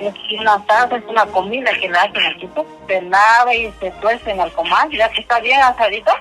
Es 0.00 0.14
una 0.40 0.64
salsa, 0.66 0.96
es 0.96 1.04
una 1.06 1.24
comida 1.26 1.70
que 1.80 1.88
le 1.88 1.96
hacen 1.96 2.26
aquí. 2.26 2.50
Se 2.88 3.02
lava 3.02 3.54
y 3.54 3.72
se 3.78 3.92
tuerce 3.92 4.30
en 4.32 4.40
el 4.40 4.52
comal, 4.54 4.90
ya 4.90 5.08
que 5.10 5.20
está 5.20 5.38
bien 5.38 5.60
asadito. 5.60 6.12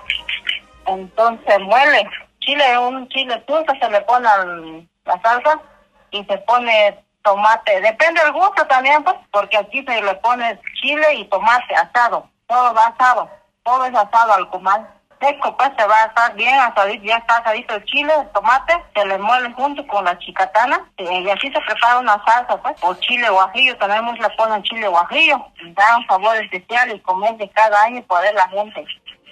Entonces 0.86 1.60
muele. 1.62 2.08
Chile, 2.40 2.78
un 2.78 3.10
chile 3.10 3.36
turco 3.48 3.74
se 3.82 3.90
le 3.90 4.02
pone 4.02 4.28
la 5.06 5.22
salsa 5.24 5.60
y 6.12 6.24
se 6.24 6.38
pone 6.40 7.04
tomate. 7.24 7.82
Depende 7.82 8.22
del 8.22 8.34
gusto 8.34 8.68
también, 8.68 9.04
pues, 9.04 9.16
porque 9.32 9.58
aquí 9.58 9.84
se 9.86 10.00
le 10.00 10.14
pone 10.16 10.60
chile 10.80 11.16
y 11.16 11.26
tomate 11.26 11.76
asado. 11.76 12.30
Todo 12.46 12.76
va 12.76 12.88
asado. 12.88 13.28
Todo 13.64 13.86
es 13.86 13.96
asado 13.96 14.34
al 14.34 14.50
comal 14.50 14.88
seco, 15.20 15.56
pues 15.58 15.72
se 15.78 15.88
va 15.88 16.04
a 16.04 16.06
estar 16.06 16.36
bien 16.36 16.60
asadito, 16.60 17.04
ya 17.04 17.18
está 17.18 17.38
asadito 17.38 17.76
el 17.76 17.86
chile, 17.86 18.14
el 18.20 18.30
tomate, 18.30 18.74
se 18.96 19.06
le 19.06 19.18
muele 19.18 19.54
junto 19.54 19.86
con 19.88 20.06
la 20.06 20.18
chicatana 20.20 20.80
y 20.98 21.30
así 21.30 21.52
se 21.52 21.60
prepara 21.62 22.00
una 22.00 22.24
salsa, 22.26 22.62
pues, 22.62 22.76
o 22.82 22.94
chile 22.96 23.30
guajillo, 23.30 23.78
también 23.78 24.06
le 24.16 24.30
ponen 24.32 24.64
chile 24.64 24.88
guajillo, 24.88 25.46
da 25.76 25.98
un 25.98 26.08
sabor 26.08 26.36
especial 26.38 26.92
y 26.92 27.00
comer 27.02 27.36
de 27.38 27.50
cada 27.50 27.84
año 27.84 28.00
y 28.00 28.04
poder 28.04 28.34
la 28.36 28.48
gente. 28.50 28.86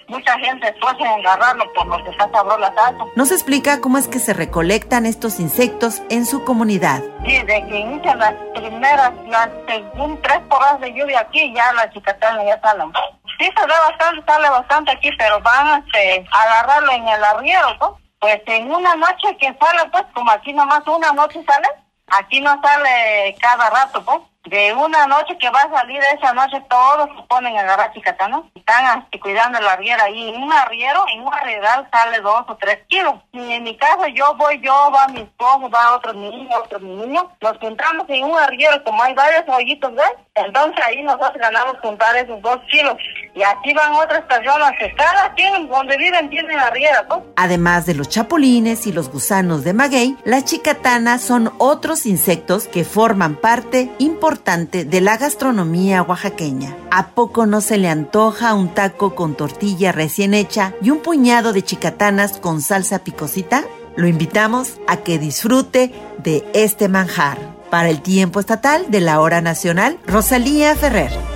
Mucha 0.08 0.38
gente 0.38 0.72
puede 0.80 1.04
agarrarlo 1.04 1.64
por 1.74 1.86
lo 1.88 2.04
que 2.04 2.10
está 2.10 2.30
sabroso 2.30 2.58
la 2.58 2.72
salsa. 2.74 3.04
Nos 3.16 3.32
explica 3.32 3.80
cómo 3.80 3.98
es 3.98 4.06
que 4.06 4.20
se 4.20 4.32
recolectan 4.34 5.04
estos 5.04 5.40
insectos 5.40 6.00
en 6.10 6.26
su 6.26 6.44
comunidad. 6.44 7.02
Sí, 7.24 7.38
de 7.38 7.66
que 7.66 7.78
inician 7.78 8.18
las 8.20 8.34
primeras, 8.54 9.12
las 9.26 9.48
según 9.66 10.20
tres 10.22 10.38
horas 10.48 10.80
de 10.80 10.92
lluvia 10.92 11.20
aquí, 11.20 11.52
ya 11.52 11.72
la 11.72 11.90
chicatana 11.90 12.44
ya 12.44 12.60
salen 12.60 12.92
sí 13.38 13.44
se 13.44 13.66
ve 13.66 13.74
bastante, 13.88 14.24
sale 14.26 14.50
bastante 14.50 14.92
aquí, 14.92 15.10
pero 15.18 15.40
van 15.40 15.84
este, 15.84 16.26
a 16.30 16.42
agarrarlo 16.42 16.92
en 16.92 17.08
el 17.08 17.24
arriero, 17.24 17.74
¿no? 17.80 17.98
Pues 18.18 18.40
en 18.46 18.70
una 18.70 18.94
noche 18.96 19.36
que 19.38 19.54
sale, 19.60 19.88
pues 19.90 20.04
como 20.14 20.30
aquí 20.30 20.52
nomás 20.52 20.86
una 20.86 21.12
noche 21.12 21.44
sale, 21.46 21.68
aquí 22.08 22.40
no 22.40 22.60
sale 22.62 23.36
cada 23.40 23.70
rato, 23.70 24.04
pues 24.04 24.20
de 24.46 24.72
una 24.74 25.06
noche 25.06 25.36
que 25.38 25.50
va 25.50 25.60
a 25.60 25.70
salir 25.70 26.00
esa 26.14 26.32
noche 26.32 26.62
todos 26.70 27.08
se 27.16 27.22
ponen 27.24 27.56
a 27.56 27.62
agarrar 27.62 27.92
chicatanas 27.92 28.42
están 28.54 28.84
así, 28.86 29.18
cuidando 29.18 29.58
el 29.58 29.66
arriero 29.66 30.06
y 30.08 30.28
en 30.28 30.42
un 30.42 30.52
arriero 30.52 31.04
en 31.12 31.22
un 31.22 31.34
arrieral 31.34 31.88
sale 31.92 32.20
dos 32.20 32.44
o 32.48 32.56
tres 32.56 32.78
kilos. 32.88 33.14
Y 33.32 33.52
en 33.52 33.64
mi 33.64 33.76
casa 33.76 34.08
yo 34.08 34.34
voy 34.36 34.60
yo 34.60 34.90
va 34.94 35.08
mi 35.08 35.22
esposo 35.22 35.68
va 35.68 35.96
otro 35.96 36.12
niño 36.12 36.48
otro 36.56 36.78
niño. 36.78 37.30
Nos 37.40 37.58
juntamos 37.58 38.06
en 38.08 38.24
un 38.24 38.38
arriero 38.38 38.82
como 38.84 39.02
hay 39.02 39.14
varios 39.14 39.44
hoyitos 39.48 39.92
¿ves? 39.94 40.12
Entonces 40.36 40.84
ahí 40.86 41.02
nosotros 41.02 41.36
ganamos 41.38 41.76
juntar 41.80 42.16
esos 42.16 42.40
dos 42.42 42.58
kilos 42.70 42.94
y 43.34 43.42
aquí 43.42 43.72
van 43.74 43.92
otras 43.92 44.22
personas 44.22 44.72
cada 44.96 45.34
donde 45.68 45.96
viven 45.96 46.30
tienen 46.30 46.58
arriero 46.58 46.98
¿no? 47.08 47.24
además 47.36 47.86
de 47.86 47.94
los 47.94 48.08
chapulines 48.08 48.86
y 48.86 48.92
los 48.92 49.10
gusanos 49.10 49.64
de 49.64 49.72
maguey 49.72 50.16
las 50.24 50.44
chicatanas 50.44 51.22
son 51.22 51.52
otros 51.58 52.06
insectos 52.06 52.68
que 52.68 52.84
forman 52.84 53.36
parte 53.36 53.90
importante 53.98 54.84
de 54.84 55.00
la 55.00 55.16
gastronomía 55.16 56.02
oaxaqueña. 56.02 56.76
¿A 56.90 57.08
poco 57.08 57.46
no 57.46 57.60
se 57.60 57.78
le 57.78 57.88
antoja 57.88 58.54
un 58.54 58.74
taco 58.74 59.14
con 59.14 59.34
tortilla 59.34 59.92
recién 59.92 60.34
hecha 60.34 60.72
y 60.82 60.90
un 60.90 60.98
puñado 60.98 61.52
de 61.52 61.62
chicatanas 61.62 62.38
con 62.38 62.60
salsa 62.60 63.00
picosita? 63.00 63.64
Lo 63.96 64.06
invitamos 64.06 64.78
a 64.86 64.98
que 64.98 65.18
disfrute 65.18 65.92
de 66.18 66.44
este 66.54 66.88
manjar. 66.88 67.55
Para 67.70 67.88
el 67.90 68.00
tiempo 68.00 68.40
estatal 68.40 68.86
de 68.88 69.00
la 69.00 69.20
hora 69.20 69.40
nacional, 69.40 69.98
Rosalía 70.06 70.74
Ferrer. 70.76 71.35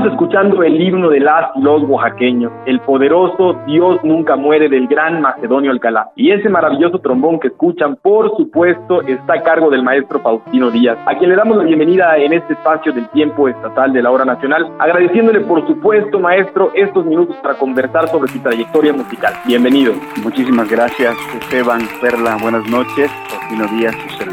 Estamos 0.00 0.18
escuchando 0.18 0.62
el 0.62 0.80
himno 0.80 1.10
de 1.10 1.20
las 1.20 1.50
los 1.56 1.82
oaxaqueños, 1.82 2.50
el 2.64 2.80
poderoso 2.80 3.60
Dios 3.66 4.00
nunca 4.02 4.34
muere 4.34 4.70
del 4.70 4.86
gran 4.86 5.20
Macedonio 5.20 5.70
Alcalá. 5.70 6.08
Y 6.16 6.30
ese 6.30 6.48
maravilloso 6.48 7.00
trombón 7.00 7.38
que 7.38 7.48
escuchan, 7.48 7.96
por 7.96 8.34
supuesto, 8.34 9.02
está 9.02 9.34
a 9.34 9.42
cargo 9.42 9.68
del 9.68 9.82
maestro 9.82 10.18
Faustino 10.20 10.70
Díaz, 10.70 10.96
a 11.04 11.18
quien 11.18 11.28
le 11.28 11.36
damos 11.36 11.58
la 11.58 11.64
bienvenida 11.64 12.16
en 12.16 12.32
este 12.32 12.54
espacio 12.54 12.94
del 12.94 13.10
tiempo 13.10 13.46
estatal 13.46 13.92
de 13.92 14.02
la 14.02 14.10
hora 14.10 14.24
nacional, 14.24 14.72
agradeciéndole, 14.78 15.40
por 15.40 15.66
supuesto, 15.66 16.18
maestro, 16.18 16.72
estos 16.74 17.04
minutos 17.04 17.36
para 17.42 17.56
conversar 17.56 18.08
sobre 18.08 18.32
su 18.32 18.38
trayectoria 18.38 18.94
musical. 18.94 19.34
Bienvenido. 19.44 19.92
Muchísimas 20.22 20.70
gracias, 20.70 21.14
Esteban, 21.42 21.82
Perla, 22.00 22.38
buenas 22.40 22.66
noches. 22.70 23.10
Faustino 23.28 23.66
Díaz, 23.66 23.94
su. 24.18 24.29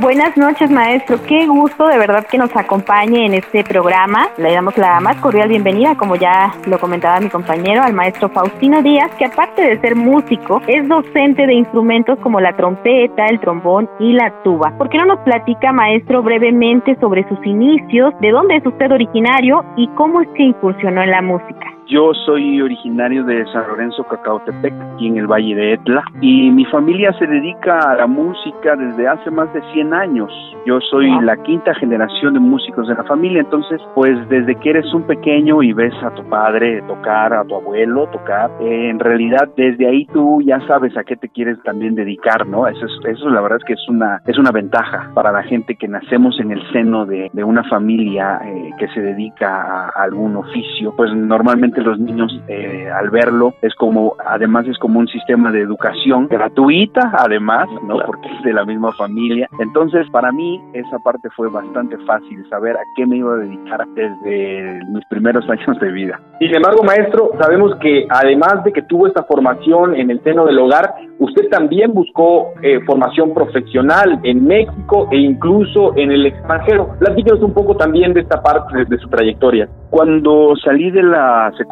Buenas 0.00 0.36
noches, 0.36 0.70
maestro. 0.70 1.20
Qué 1.26 1.48
gusto 1.48 1.88
de 1.88 1.98
verdad 1.98 2.24
que 2.24 2.38
nos 2.38 2.54
acompañe 2.54 3.26
en 3.26 3.34
este 3.34 3.64
programa. 3.64 4.28
Le 4.36 4.52
damos 4.52 4.78
la 4.78 5.00
más 5.00 5.16
cordial 5.16 5.48
bienvenida, 5.48 5.96
como 5.96 6.14
ya 6.14 6.54
lo 6.66 6.78
comentaba 6.78 7.18
mi 7.18 7.28
compañero, 7.28 7.82
al 7.82 7.94
maestro 7.94 8.28
Faustino 8.28 8.80
Díaz, 8.80 9.10
que 9.18 9.24
aparte 9.24 9.60
de 9.60 9.80
ser 9.80 9.96
músico, 9.96 10.62
es 10.68 10.86
docente 10.86 11.48
de 11.48 11.54
instrumentos 11.54 12.16
como 12.20 12.40
la 12.40 12.54
trompeta, 12.54 13.26
el 13.26 13.40
trombón 13.40 13.90
y 13.98 14.12
la 14.12 14.32
tuba. 14.44 14.70
¿Por 14.78 14.88
qué 14.88 14.98
no 14.98 15.06
nos 15.06 15.18
platica, 15.20 15.72
maestro, 15.72 16.22
brevemente 16.22 16.96
sobre 17.00 17.28
sus 17.28 17.44
inicios, 17.44 18.14
de 18.20 18.30
dónde 18.30 18.54
es 18.54 18.66
usted 18.66 18.92
originario 18.92 19.64
y 19.76 19.88
cómo 19.96 20.20
es 20.20 20.28
que 20.36 20.44
incursionó 20.44 21.02
en 21.02 21.10
la 21.10 21.22
música? 21.22 21.77
Yo 21.88 22.12
soy 22.26 22.60
originario 22.60 23.24
de 23.24 23.46
San 23.46 23.66
Lorenzo, 23.66 24.04
Cacautepec, 24.04 24.74
aquí 24.92 25.06
en 25.06 25.16
el 25.16 25.26
Valle 25.26 25.54
de 25.54 25.72
Etla, 25.72 26.04
y 26.20 26.50
mi 26.50 26.66
familia 26.66 27.14
se 27.18 27.26
dedica 27.26 27.78
a 27.78 27.96
la 27.96 28.06
música 28.06 28.76
desde 28.76 29.08
hace 29.08 29.30
más 29.30 29.50
de 29.54 29.62
100 29.72 29.94
años. 29.94 30.30
Yo 30.66 30.80
soy 30.90 31.08
la 31.22 31.38
quinta 31.44 31.74
generación 31.76 32.34
de 32.34 32.40
músicos 32.40 32.88
de 32.88 32.94
la 32.94 33.04
familia, 33.04 33.40
entonces, 33.40 33.80
pues 33.94 34.18
desde 34.28 34.54
que 34.56 34.68
eres 34.68 34.92
un 34.92 35.04
pequeño 35.04 35.62
y 35.62 35.72
ves 35.72 35.94
a 36.02 36.10
tu 36.10 36.22
padre 36.24 36.82
tocar, 36.82 37.32
a 37.32 37.42
tu 37.44 37.54
abuelo 37.54 38.06
tocar, 38.08 38.50
eh, 38.60 38.90
en 38.90 38.98
realidad 38.98 39.48
desde 39.56 39.88
ahí 39.88 40.04
tú 40.12 40.42
ya 40.42 40.60
sabes 40.66 40.94
a 40.94 41.04
qué 41.04 41.16
te 41.16 41.30
quieres 41.30 41.56
también 41.62 41.94
dedicar, 41.94 42.46
¿no? 42.46 42.66
Eso, 42.66 42.84
es, 42.84 43.16
eso 43.16 43.30
la 43.30 43.40
verdad 43.40 43.60
es 43.62 43.64
que 43.64 43.72
es 43.72 43.88
una, 43.88 44.20
es 44.26 44.36
una 44.36 44.50
ventaja 44.50 45.10
para 45.14 45.32
la 45.32 45.42
gente 45.42 45.76
que 45.76 45.88
nacemos 45.88 46.38
en 46.38 46.50
el 46.50 46.60
seno 46.70 47.06
de, 47.06 47.30
de 47.32 47.44
una 47.44 47.64
familia 47.64 48.40
eh, 48.44 48.72
que 48.78 48.88
se 48.88 49.00
dedica 49.00 49.88
a 49.88 50.02
algún 50.02 50.36
oficio, 50.36 50.92
pues 50.94 51.14
normalmente 51.14 51.77
los 51.80 51.98
niños 51.98 52.40
eh, 52.48 52.88
al 52.90 53.10
verlo 53.10 53.54
es 53.62 53.74
como, 53.74 54.14
además 54.24 54.66
es 54.66 54.78
como 54.78 54.98
un 54.98 55.08
sistema 55.08 55.50
de 55.50 55.60
educación 55.60 56.28
gratuita, 56.28 57.12
además, 57.16 57.68
¿no? 57.86 57.98
Porque 58.06 58.28
es 58.28 58.42
de 58.42 58.52
la 58.52 58.64
misma 58.64 58.92
familia. 58.92 59.48
Entonces, 59.58 60.06
para 60.10 60.32
mí, 60.32 60.60
esa 60.72 60.98
parte 60.98 61.28
fue 61.36 61.48
bastante 61.48 61.96
fácil, 62.06 62.48
saber 62.48 62.76
a 62.76 62.80
qué 62.96 63.06
me 63.06 63.16
iba 63.16 63.34
a 63.34 63.36
dedicar 63.36 63.86
desde 63.94 64.80
mis 64.92 65.04
primeros 65.06 65.48
años 65.50 65.78
de 65.80 65.90
vida. 65.90 66.20
Sin 66.38 66.54
embargo, 66.54 66.82
maestro, 66.84 67.30
sabemos 67.40 67.74
que 67.80 68.06
además 68.08 68.64
de 68.64 68.72
que 68.72 68.82
tuvo 68.82 69.06
esta 69.06 69.24
formación 69.24 69.94
en 69.94 70.10
el 70.10 70.22
seno 70.22 70.46
del 70.46 70.58
hogar, 70.58 70.94
usted 71.18 71.48
también 71.50 71.92
buscó 71.92 72.52
eh, 72.62 72.80
formación 72.86 73.34
profesional 73.34 74.20
en 74.22 74.46
México 74.46 75.08
e 75.10 75.16
incluso 75.16 75.96
en 75.96 76.12
el 76.12 76.26
extranjero. 76.26 76.94
Platíquenos 76.98 77.42
un 77.42 77.52
poco 77.52 77.76
también 77.76 78.14
de 78.14 78.20
esta 78.20 78.42
parte 78.42 78.84
de 78.84 78.98
su 78.98 79.08
trayectoria. 79.08 79.68
Cuando 79.90 80.54
salí 80.64 80.90
de 80.90 81.02
la 81.02 81.50
secundaria, 81.56 81.67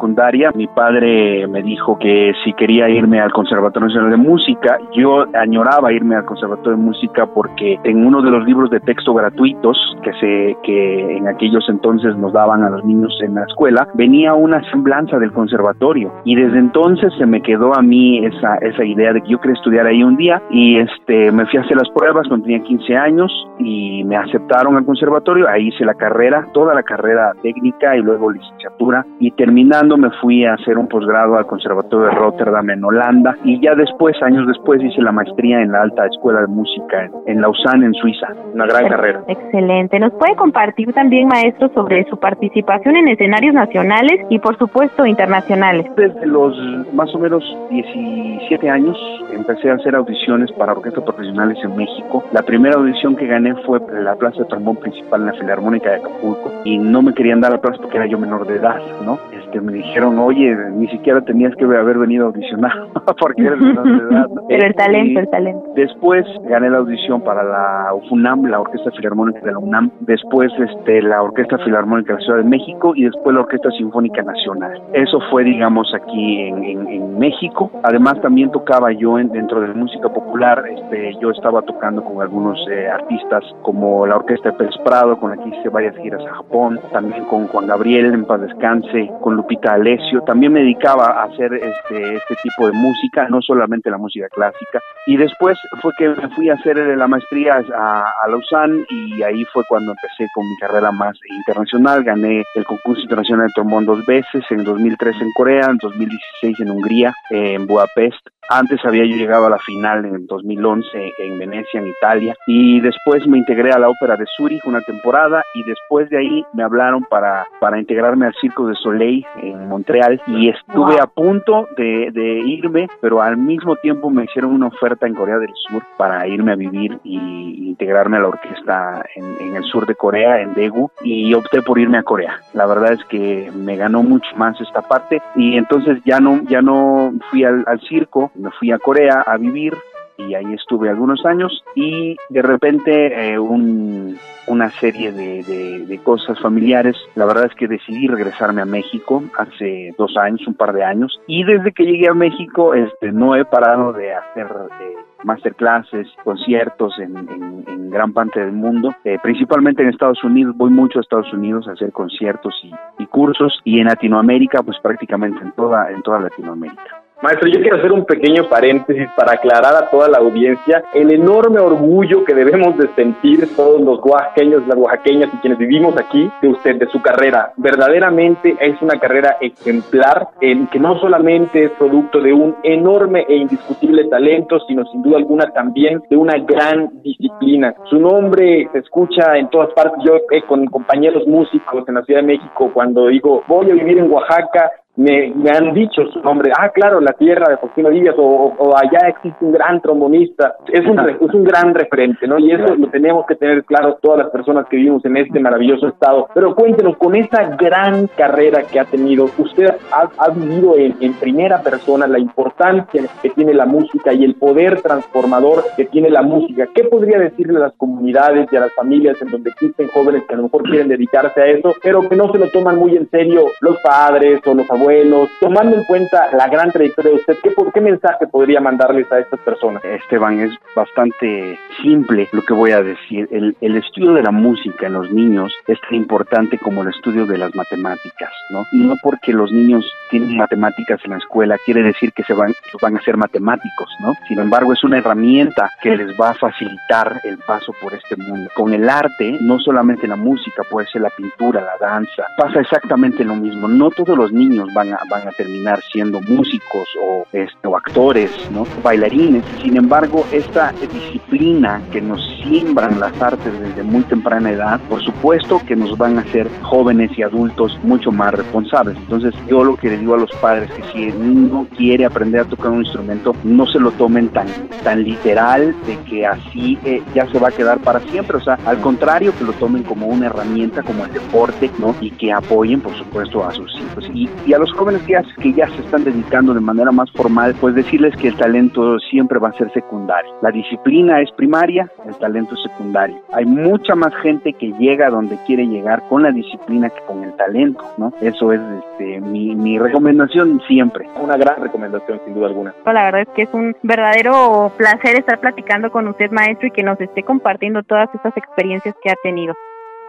mi 0.55 0.67
padre 0.67 1.47
me 1.47 1.61
dijo 1.63 1.97
que 1.99 2.33
si 2.43 2.53
quería 2.53 2.87
irme 2.89 3.19
al 3.19 3.31
Conservatorio 3.31 3.87
Nacional 3.87 4.11
de 4.11 4.17
Música, 4.17 4.77
yo 4.93 5.25
añoraba 5.33 5.91
irme 5.91 6.15
al 6.15 6.25
Conservatorio 6.25 6.77
de 6.77 6.83
Música 6.83 7.25
porque 7.25 7.79
en 7.83 8.05
uno 8.05 8.21
de 8.21 8.31
los 8.31 8.45
libros 8.45 8.69
de 8.69 8.79
texto 8.79 9.13
gratuitos 9.13 9.77
que 10.03 10.13
se 10.13 10.57
que 10.63 11.17
en 11.17 11.27
aquellos 11.27 11.67
entonces 11.67 12.15
nos 12.15 12.31
daban 12.33 12.63
a 12.63 12.69
los 12.69 12.85
niños 12.85 13.17
en 13.21 13.35
la 13.35 13.43
escuela, 13.43 13.87
venía 13.95 14.33
una 14.33 14.61
semblanza 14.71 15.17
del 15.17 15.31
conservatorio. 15.31 16.11
Y 16.25 16.35
desde 16.35 16.59
entonces 16.59 17.11
se 17.17 17.25
me 17.25 17.41
quedó 17.41 17.75
a 17.75 17.81
mí 17.81 18.25
esa 18.25 18.55
esa 18.57 18.85
idea 18.85 19.13
de 19.13 19.21
que 19.21 19.29
yo 19.29 19.39
quería 19.39 19.55
estudiar 19.55 19.87
ahí 19.87 20.03
un 20.03 20.15
día 20.15 20.41
y 20.49 20.77
este 20.77 21.31
me 21.31 21.45
fui 21.47 21.59
a 21.59 21.63
hacer 21.63 21.77
las 21.77 21.89
pruebas 21.89 22.27
cuando 22.27 22.45
tenía 22.45 22.61
15 22.63 22.95
años 22.95 23.31
y 23.59 24.03
me 24.03 24.15
aceptaron 24.15 24.77
al 24.77 24.85
conservatorio, 24.85 25.47
ahí 25.49 25.67
hice 25.69 25.85
la 25.85 25.95
carrera, 25.95 26.47
toda 26.53 26.73
la 26.73 26.83
carrera 26.83 27.33
técnica 27.41 27.95
y 27.95 28.01
luego 28.01 28.31
licenciatura. 28.31 29.05
Y 29.19 29.31
terminando 29.31 29.86
me 29.95 30.09
fui 30.19 30.43
a 30.43 30.55
hacer 30.55 30.77
un 30.77 30.87
posgrado 30.87 31.37
al 31.37 31.45
Conservatorio 31.45 32.07
de 32.07 32.15
Rotterdam 32.15 32.69
en 32.71 32.83
Holanda 32.83 33.35
y 33.43 33.61
ya 33.61 33.75
después, 33.75 34.21
años 34.21 34.47
después, 34.47 34.81
hice 34.83 35.01
la 35.01 35.11
maestría 35.11 35.61
en 35.61 35.71
la 35.71 35.83
Alta 35.83 36.05
Escuela 36.07 36.41
de 36.41 36.47
Música 36.47 37.09
en 37.27 37.41
Lausanne, 37.41 37.85
en 37.85 37.93
Suiza. 37.93 38.27
Una 38.53 38.65
gran 38.65 38.89
carrera. 38.89 39.21
Excelente. 39.27 39.99
¿Nos 39.99 40.11
puede 40.13 40.35
compartir 40.35 40.91
también, 40.93 41.27
maestro, 41.27 41.69
sobre 41.73 42.03
su 42.09 42.17
participación 42.17 42.97
en 42.97 43.07
escenarios 43.09 43.53
nacionales 43.53 44.25
y, 44.29 44.39
por 44.39 44.57
supuesto, 44.57 45.05
internacionales? 45.05 45.85
Desde 45.95 46.25
los 46.25 46.57
más 46.93 47.13
o 47.13 47.19
menos 47.19 47.43
17 47.69 48.69
años 48.69 48.97
empecé 49.31 49.69
a 49.69 49.75
hacer 49.75 49.95
audiciones 49.95 50.51
para 50.53 50.73
orquestas 50.73 51.03
profesionales 51.03 51.57
en 51.63 51.75
México. 51.75 52.23
La 52.31 52.41
primera 52.41 52.75
audición 52.75 53.15
que 53.15 53.27
gané 53.27 53.53
fue 53.65 53.79
en 53.89 54.03
la 54.03 54.15
plaza 54.15 54.39
de 54.39 54.45
trombón 54.45 54.77
principal 54.77 55.21
en 55.21 55.27
la 55.27 55.33
Filarmónica 55.33 55.91
de 55.91 55.97
Acapulco 55.97 56.51
y 56.65 56.77
no 56.77 57.01
me 57.01 57.13
querían 57.13 57.41
dar 57.41 57.51
la 57.51 57.61
plaza 57.61 57.77
porque 57.81 57.97
era 57.97 58.07
yo 58.07 58.17
menor 58.17 58.47
de 58.47 58.55
edad, 58.55 58.79
¿no? 59.05 59.19
Este, 59.31 59.61
me 59.61 59.73
dijeron, 59.77 60.17
oye, 60.19 60.55
ni 60.71 60.87
siquiera 60.89 61.21
tenías 61.21 61.55
que 61.55 61.65
haber 61.65 61.97
venido 61.97 62.25
a 62.25 62.27
audicionar 62.27 62.71
porque 63.19 63.43
eres 63.43 63.59
menor 63.59 63.85
de 63.85 64.15
edad. 64.15 64.29
Pero 64.47 64.67
el 64.67 64.75
talento, 64.75 65.19
el 65.19 65.29
talento. 65.29 65.63
Después 65.75 66.25
gané 66.49 66.69
la 66.69 66.77
audición 66.77 67.21
para 67.21 67.43
la 67.43 67.93
UFUNAM, 67.93 68.45
la 68.45 68.59
Orquesta 68.59 68.91
Filarmónica 68.91 69.39
de 69.41 69.51
la 69.51 69.59
UNAM, 69.59 69.91
después 70.01 70.51
este, 70.59 71.01
la 71.01 71.21
Orquesta 71.21 71.57
Filarmónica 71.59 72.13
de 72.13 72.19
la 72.19 72.25
Ciudad 72.25 72.39
de 72.39 72.49
México 72.49 72.93
y 72.95 73.03
después 73.05 73.33
la 73.33 73.41
Orquesta 73.41 73.71
Sinfónica 73.71 74.21
Nacional. 74.23 74.81
Eso 74.93 75.19
fue, 75.29 75.43
digamos, 75.43 75.93
aquí 75.93 76.41
en, 76.41 76.63
en, 76.63 76.87
en 76.87 77.19
México. 77.19 77.71
Además, 77.83 78.19
también 78.21 78.51
tocaba 78.51 78.91
yo 78.91 79.19
en, 79.19 79.29
dentro 79.29 79.61
de 79.61 79.69
la 79.69 79.73
música 79.73 80.09
popular, 80.09 80.63
este, 80.69 81.15
yo 81.21 81.31
estaba 81.31 81.61
tocando 81.61 82.03
con 82.03 82.21
algunos 82.21 82.57
eh, 82.71 82.87
artistas 82.87 83.43
como 83.61 84.05
la 84.05 84.17
Orquesta 84.17 84.51
de 84.51 84.57
Pérez 84.57 84.75
Prado, 84.83 85.17
con 85.19 85.31
la 85.31 85.37
que 85.37 85.49
hice 85.49 85.69
varias 85.69 85.95
giras 85.97 86.21
a 86.25 86.35
Japón, 86.35 86.79
también 86.91 87.25
con 87.25 87.47
Juan 87.47 87.67
Gabriel, 87.67 88.13
en 88.13 88.25
paz 88.25 88.41
descanse, 88.41 89.11
con 89.21 89.35
Lupita 89.35 89.66
Alessio. 89.73 90.21
También 90.21 90.53
me 90.53 90.61
dedicaba 90.61 91.21
a 91.21 91.23
hacer 91.23 91.53
este, 91.53 92.15
este 92.15 92.35
tipo 92.43 92.67
de 92.67 92.73
música, 92.73 93.27
no 93.29 93.41
solamente 93.41 93.89
la 93.89 93.97
música 93.97 94.27
clásica. 94.29 94.79
Y 95.05 95.17
después 95.17 95.57
fue 95.81 95.91
que 95.97 96.09
me 96.09 96.29
fui 96.29 96.49
a 96.49 96.55
hacer 96.55 96.77
la 96.77 97.07
maestría 97.07 97.61
a, 97.75 98.13
a 98.23 98.27
Lausanne 98.27 98.85
y 98.89 99.21
ahí 99.23 99.43
fue 99.45 99.63
cuando 99.67 99.91
empecé 99.91 100.29
con 100.33 100.47
mi 100.47 100.55
carrera 100.57 100.91
más 100.91 101.17
internacional. 101.29 102.03
Gané 102.03 102.43
el 102.55 102.65
concurso 102.65 103.01
internacional 103.01 103.47
de 103.47 103.53
trombón 103.53 103.85
dos 103.85 104.05
veces, 104.05 104.43
en 104.49 104.63
2003 104.63 105.15
en 105.21 105.31
Corea, 105.33 105.67
en 105.69 105.77
2016 105.77 106.59
en 106.59 106.71
Hungría, 106.71 107.13
en 107.29 107.67
Budapest 107.67 108.27
antes 108.49 108.79
había 108.85 109.03
yo 109.05 109.17
llegado 109.17 109.47
a 109.47 109.49
la 109.49 109.59
final 109.59 110.05
en 110.05 110.25
2011 110.25 110.87
en 111.17 111.37
Venecia, 111.37 111.81
en 111.81 111.87
Italia, 111.87 112.35
y 112.47 112.79
después 112.79 113.27
me 113.27 113.37
integré 113.37 113.71
a 113.71 113.79
la 113.79 113.89
Ópera 113.89 114.15
de 114.15 114.25
Zurich 114.37 114.65
una 114.65 114.79
temporada 114.81 115.43
y 115.53 115.63
después 115.63 116.09
de 116.09 116.19
ahí 116.19 116.45
me 116.53 116.63
hablaron 116.63 117.03
para, 117.03 117.45
para 117.59 117.77
integrarme 117.77 118.25
al 118.25 118.35
Circo 118.39 118.67
de 118.67 118.75
Soleil 118.75 119.25
en 119.51 119.67
Montreal 119.67 120.21
y 120.27 120.49
estuve 120.49 120.99
a 120.99 121.07
punto 121.07 121.67
de, 121.77 122.11
de, 122.11 122.39
irme, 122.39 122.87
pero 123.01 123.21
al 123.21 123.37
mismo 123.37 123.75
tiempo 123.75 124.09
me 124.09 124.25
hicieron 124.25 124.53
una 124.53 124.67
oferta 124.67 125.07
en 125.07 125.15
Corea 125.15 125.37
del 125.37 125.53
Sur 125.67 125.83
para 125.97 126.27
irme 126.27 126.51
a 126.53 126.55
vivir 126.55 126.99
y 127.03 127.67
integrarme 127.69 128.17
a 128.17 128.21
la 128.21 128.27
orquesta 128.27 129.03
en, 129.15 129.47
en 129.47 129.55
el 129.55 129.63
sur 129.63 129.85
de 129.85 129.95
Corea, 129.95 130.41
en 130.41 130.53
Daegu, 130.53 130.89
y 131.01 131.33
opté 131.33 131.61
por 131.61 131.79
irme 131.79 131.97
a 131.97 132.03
Corea. 132.03 132.39
La 132.53 132.65
verdad 132.65 132.93
es 132.93 133.03
que 133.05 133.51
me 133.55 133.75
ganó 133.75 134.03
mucho 134.03 134.29
más 134.35 134.59
esta 134.61 134.81
parte 134.81 135.21
y 135.35 135.57
entonces 135.57 135.99
ya 136.05 136.19
no, 136.19 136.41
ya 136.43 136.61
no 136.61 137.13
fui 137.29 137.43
al, 137.43 137.63
al 137.67 137.79
circo, 137.81 138.31
me 138.35 138.51
fui 138.51 138.71
a 138.71 138.79
Corea 138.79 139.23
a 139.25 139.37
vivir 139.37 139.73
y 140.17 140.33
ahí 140.33 140.53
estuve 140.53 140.89
algunos 140.89 141.25
años 141.25 141.63
y 141.75 142.15
de 142.29 142.41
repente 142.41 143.31
eh, 143.33 143.39
un, 143.39 144.17
una 144.47 144.69
serie 144.71 145.11
de, 145.11 145.99
cosas 146.03 146.39
familiares. 146.39 146.95
La 147.15 147.25
verdad 147.25 147.45
es 147.45 147.55
que 147.55 147.67
decidí 147.67 148.07
regresarme 148.07 148.61
a 148.61 148.65
México 148.65 149.23
hace 149.37 149.93
dos 149.97 150.15
años, 150.15 150.47
un 150.47 150.53
par 150.53 150.73
de 150.73 150.83
años 150.83 151.19
y 151.27 151.43
desde 151.43 151.73
que 151.73 151.83
llegué 151.83 152.07
a 152.07 152.13
México 152.13 152.73
este, 152.73 153.11
no 153.11 153.35
he 153.35 153.43
parado 153.43 153.91
de 153.93 154.13
hacer 154.13 154.47
eh, 154.79 154.93
masterclasses, 155.23 156.07
conciertos 156.23 156.97
en, 156.99 157.89
gran 157.89 158.13
parte 158.13 158.39
del 158.39 158.51
mundo, 158.51 158.93
eh, 159.03 159.17
principalmente 159.21 159.81
en 159.81 159.89
Estados 159.89 160.23
Unidos. 160.23 160.55
Voy 160.55 160.69
mucho 160.69 160.99
a 160.99 161.01
Estados 161.01 161.31
Unidos 161.33 161.67
a 161.67 161.71
hacer 161.71 161.91
conciertos 161.91 162.53
y, 162.63 162.71
y 162.99 163.05
cursos 163.07 163.59
y 163.63 163.79
en 163.79 163.87
Latinoamérica, 163.87 164.61
pues 164.61 164.77
prácticamente 164.81 165.41
en 165.41 165.51
toda, 165.53 165.91
en 165.91 166.01
toda 166.03 166.19
Latinoamérica. 166.19 166.96
Maestro, 167.19 167.49
yo 167.49 167.59
quiero 167.61 167.77
hacer 167.77 167.91
un 167.91 168.05
pequeño 168.05 168.47
paréntesis 168.47 169.07
para 169.15 169.33
aclarar 169.33 169.73
a 169.75 169.89
toda 169.89 170.07
la 170.07 170.19
audiencia 170.19 170.83
el 170.93 171.11
enorme 171.11 171.59
orgullo 171.59 172.23
que 172.23 172.35
debemos 172.35 172.77
de 172.77 172.87
sentir 172.93 173.55
todos 173.55 173.81
los 173.81 173.99
oaxaqueños, 174.05 174.67
las 174.67 174.77
oaxaqueñas 174.77 175.33
y 175.33 175.37
quienes 175.37 175.57
vivimos 175.57 175.97
aquí 175.97 176.29
de 176.43 176.49
usted, 176.49 176.75
de 176.75 176.85
su 176.87 177.01
carrera. 177.01 177.53
Verdaderamente 177.57 178.55
es 178.59 178.79
una 178.83 178.99
carrera 178.99 179.37
ejemplar 179.41 180.27
en 180.41 180.67
que 180.67 180.79
no 180.79 180.99
solamente 180.99 181.63
es 181.63 181.71
producto 181.71 182.21
de 182.21 182.33
un 182.33 182.55
enorme 182.61 183.25
e 183.27 183.35
indiscutible 183.35 184.05
talento, 184.05 184.59
sino 184.67 184.85
sin 184.85 185.01
duda 185.01 185.17
alguna 185.17 185.47
también 185.51 186.03
de 186.11 186.17
una 186.17 186.37
gran 186.37 187.01
disciplina. 187.01 187.73
Su 187.89 187.99
nombre 187.99 188.69
se 188.71 188.77
escucha 188.77 189.37
en 189.37 189.49
todas 189.49 189.73
partes. 189.73 190.03
Yo 190.05 190.17
eh, 190.29 190.43
con 190.47 190.67
compañeros 190.67 191.25
músicos 191.25 191.83
en 191.87 191.95
la 191.95 192.03
Ciudad 192.03 192.21
de 192.21 192.27
México, 192.27 192.69
cuando 192.71 193.07
digo 193.07 193.43
voy 193.47 193.71
a 193.71 193.73
vivir 193.73 193.97
en 193.97 194.11
Oaxaca, 194.11 194.71
me, 194.97 195.31
me, 195.35 195.51
han 195.51 195.73
dicho 195.73 196.01
su 196.11 196.19
nombre, 196.21 196.51
ah, 196.57 196.69
claro, 196.69 196.99
la 196.99 197.13
tierra 197.13 197.49
de 197.49 197.57
Faustino 197.57 197.89
Díaz, 197.89 198.15
o, 198.17 198.55
o, 198.57 198.75
allá 198.75 199.09
existe 199.09 199.45
un 199.45 199.51
gran 199.51 199.79
trombonista, 199.79 200.55
es 200.67 200.85
un, 200.87 200.99
es 200.99 201.33
un 201.33 201.43
gran 201.43 201.75
referente, 201.75 202.27
¿no? 202.27 202.39
Y 202.39 202.51
eso 202.51 202.75
lo 202.75 202.87
tenemos 202.89 203.25
que 203.27 203.35
tener 203.35 203.63
claro 203.63 203.99
todas 204.01 204.19
las 204.19 204.29
personas 204.31 204.65
que 204.67 204.77
vivimos 204.77 205.05
en 205.05 205.17
este 205.17 205.39
maravilloso 205.39 205.87
estado. 205.87 206.27
Pero 206.33 206.55
cuéntenos, 206.55 206.97
con 206.97 207.15
esa 207.15 207.43
gran 207.55 208.07
carrera 208.17 208.63
que 208.63 208.79
ha 208.79 208.85
tenido, 208.85 209.25
usted 209.37 209.69
ha, 209.91 210.09
ha 210.17 210.29
vivido 210.31 210.75
en, 210.75 210.95
en, 210.99 211.13
primera 211.13 211.61
persona 211.61 212.07
la 212.07 212.17
importancia 212.17 213.03
que 213.21 213.29
tiene 213.29 213.53
la 213.53 213.65
música 213.65 214.13
y 214.13 214.23
el 214.23 214.33
poder 214.35 214.81
transformador 214.81 215.63
que 215.75 215.85
tiene 215.85 216.09
la 216.09 216.23
música. 216.23 216.67
¿Qué 216.73 216.85
podría 216.85 217.19
decirle 217.19 217.57
a 217.57 217.67
las 217.67 217.73
comunidades 217.73 218.47
y 218.51 218.55
a 218.55 218.61
las 218.61 218.73
familias 218.73 219.21
en 219.21 219.29
donde 219.29 219.51
existen 219.51 219.89
jóvenes 219.89 220.23
que 220.27 220.33
a 220.33 220.37
lo 220.37 220.43
mejor 220.43 220.63
quieren 220.63 220.87
dedicarse 220.87 221.39
a 221.39 221.45
eso, 221.45 221.75
pero 221.83 222.07
que 222.09 222.15
no 222.15 222.31
se 222.31 222.39
lo 222.39 222.49
toman 222.49 222.77
muy 222.77 222.95
en 222.95 223.07
serio 223.11 223.45
los 223.61 223.77
padres 223.81 224.41
o 224.47 224.55
los 224.55 224.69
abuelos? 224.71 224.86
Abuelos, 224.87 225.29
tomando 225.41 225.75
en 225.75 225.83
cuenta 225.83 226.29
la 226.33 226.47
gran 226.47 226.71
trayectoria 226.71 227.11
de 227.11 227.17
usted, 227.17 227.37
¿qué, 227.43 227.53
¿qué 227.73 227.81
mensaje 227.81 228.27
podría 228.27 228.61
mandarles 228.61 229.11
a 229.11 229.19
estas 229.19 229.39
personas? 229.41 229.83
Esteban, 229.83 230.39
es 230.39 230.51
bastante 230.75 231.59
simple 231.81 232.29
lo 232.31 232.41
que 232.43 232.53
voy 232.53 232.71
a 232.71 232.81
decir. 232.81 233.27
El, 233.31 233.55
el 233.59 233.75
estudio 233.75 234.13
de 234.13 234.23
la 234.23 234.31
música 234.31 234.87
en 234.87 234.93
los 234.93 235.11
niños 235.11 235.51
es 235.67 235.79
tan 235.81 235.95
importante 235.95 236.57
como 236.57 236.83
el 236.83 236.89
estudio 236.89 237.25
de 237.25 237.37
las 237.37 237.53
matemáticas, 237.53 238.31
¿no? 238.49 238.65
No 238.71 238.95
porque 239.03 239.33
los 239.33 239.51
niños 239.51 239.85
tienen 240.09 240.37
matemáticas 240.37 240.99
en 241.03 241.11
la 241.11 241.17
escuela 241.17 241.57
quiere 241.65 241.83
decir 241.83 242.13
que 242.13 242.23
se 242.23 242.33
van, 242.33 242.53
van 242.81 242.97
a 242.97 243.01
ser 243.01 243.17
matemáticos, 243.17 243.89
¿no? 243.99 244.13
Sin 244.27 244.39
embargo, 244.39 244.73
es 244.73 244.83
una 244.83 244.99
herramienta 244.99 245.69
que 245.81 245.95
les 245.95 246.19
va 246.19 246.29
a 246.29 246.33
facilitar 246.33 247.19
el 247.23 247.37
paso 247.39 247.73
por 247.81 247.93
este 247.93 248.15
mundo. 248.15 248.49
Con 248.55 248.73
el 248.73 248.87
arte, 248.89 249.37
no 249.41 249.59
solamente 249.59 250.07
la 250.07 250.15
música, 250.15 250.63
puede 250.69 250.87
ser 250.87 251.01
la 251.01 251.09
pintura, 251.09 251.61
la 251.61 251.77
danza, 251.85 252.23
pasa 252.37 252.61
exactamente 252.61 253.23
lo 253.23 253.35
mismo. 253.35 253.67
No 253.67 253.89
todos 253.91 254.17
los 254.17 254.31
niños 254.31 254.73
van 254.77 254.93
a, 254.93 254.99
van 255.09 255.27
a 255.27 255.31
terminar 255.31 255.81
siendo 255.91 256.21
músicos 256.21 256.87
o, 257.01 257.25
este, 257.33 257.67
o 257.67 257.75
actores, 257.75 258.29
¿no? 258.51 258.67
bailarines. 258.83 259.43
Sin 259.63 259.75
embargo, 259.75 260.23
esta 260.31 260.71
disciplina 260.71 261.81
que 261.91 261.99
nos 261.99 262.21
siembran 262.43 262.99
las 262.99 263.19
artes 263.19 263.59
desde 263.59 263.81
muy 263.81 264.03
temprana 264.03 264.51
edad, 264.51 264.79
por 264.87 265.03
supuesto 265.03 265.59
que 265.65 265.75
nos 265.75 265.97
van 265.97 266.19
a 266.19 266.21
hacer 266.21 266.47
jóvenes 266.61 267.09
y 267.17 267.23
adultos 267.23 267.79
mucho 267.81 268.11
más 268.11 268.35
responsables. 268.35 268.95
Entonces, 268.97 269.33
yo 269.47 269.63
lo 269.63 269.75
que 269.77 269.89
le 269.89 269.97
digo 269.97 270.13
a 270.13 270.19
los 270.19 270.31
padres 270.33 270.69
que 270.71 270.83
si 270.93 271.05
el 271.05 271.19
niño 271.19 271.65
quiere 271.75 272.05
aprender 272.05 272.41
a 272.41 272.45
tocar 272.45 272.69
un 272.69 272.83
instrumento, 272.83 273.35
no 273.43 273.65
se 273.65 273.79
lo 273.79 273.89
tomen 273.91 274.29
tan, 274.29 274.47
tan 274.83 275.03
literal 275.03 275.75
de 275.87 275.97
que 276.07 276.27
así 276.27 276.77
eh, 276.85 277.01
ya 277.15 277.27
se 277.31 277.39
va 277.39 277.47
a 277.47 277.51
quedar 277.51 277.79
para 277.79 277.99
siempre. 278.11 278.37
O 278.37 278.41
sea, 278.41 278.59
al 278.65 278.79
contrario, 278.79 279.33
que 279.35 279.43
lo 279.43 279.53
tomen 279.53 279.81
como 279.81 280.05
una 280.05 280.27
herramienta, 280.27 280.83
como 280.83 281.03
el 281.05 281.13
deporte, 281.13 281.71
¿no? 281.79 281.95
Y 281.99 282.11
que 282.11 282.31
apoyen, 282.31 282.79
por 282.79 282.95
supuesto, 282.95 283.43
a 283.43 283.51
sus 283.53 283.73
hijos. 283.75 284.07
Y, 284.13 284.29
y 284.45 284.53
a 284.53 284.59
los 284.59 284.66
jóvenes 284.73 285.01
que 285.03 285.13
ya, 285.13 285.23
que 285.41 285.53
ya 285.53 285.67
se 285.67 285.81
están 285.81 286.03
dedicando 286.03 286.53
de 286.53 286.59
manera 286.59 286.91
más 286.91 287.11
formal, 287.11 287.55
pues 287.59 287.75
decirles 287.75 288.15
que 288.17 288.29
el 288.29 288.35
talento 288.35 288.99
siempre 288.99 289.39
va 289.39 289.49
a 289.49 289.53
ser 289.53 289.71
secundario. 289.73 290.31
La 290.41 290.51
disciplina 290.51 291.21
es 291.21 291.31
primaria, 291.31 291.89
el 292.05 292.15
talento 292.15 292.55
es 292.55 292.61
secundario. 292.63 293.17
Hay 293.33 293.45
mucha 293.45 293.95
más 293.95 294.13
gente 294.21 294.53
que 294.53 294.71
llega 294.73 295.09
donde 295.09 295.37
quiere 295.45 295.65
llegar 295.67 296.03
con 296.09 296.23
la 296.23 296.31
disciplina 296.31 296.89
que 296.89 297.01
con 297.05 297.23
el 297.23 297.33
talento, 297.35 297.83
¿no? 297.97 298.13
Eso 298.21 298.51
es 298.51 298.61
este, 298.61 299.21
mi, 299.21 299.55
mi 299.55 299.79
recomendación 299.79 300.61
siempre. 300.67 301.07
Una 301.21 301.37
gran 301.37 301.61
recomendación, 301.61 302.19
sin 302.25 302.33
duda 302.33 302.47
alguna. 302.47 302.73
La 302.85 303.05
verdad 303.05 303.21
es 303.21 303.29
que 303.35 303.43
es 303.43 303.53
un 303.53 303.75
verdadero 303.83 304.71
placer 304.77 305.17
estar 305.17 305.39
platicando 305.39 305.91
con 305.91 306.07
usted, 306.07 306.31
maestro, 306.31 306.67
y 306.67 306.71
que 306.71 306.83
nos 306.83 306.99
esté 306.99 307.23
compartiendo 307.23 307.83
todas 307.83 308.09
estas 308.13 308.35
experiencias 308.37 308.95
que 309.03 309.11
ha 309.11 309.15
tenido. 309.23 309.53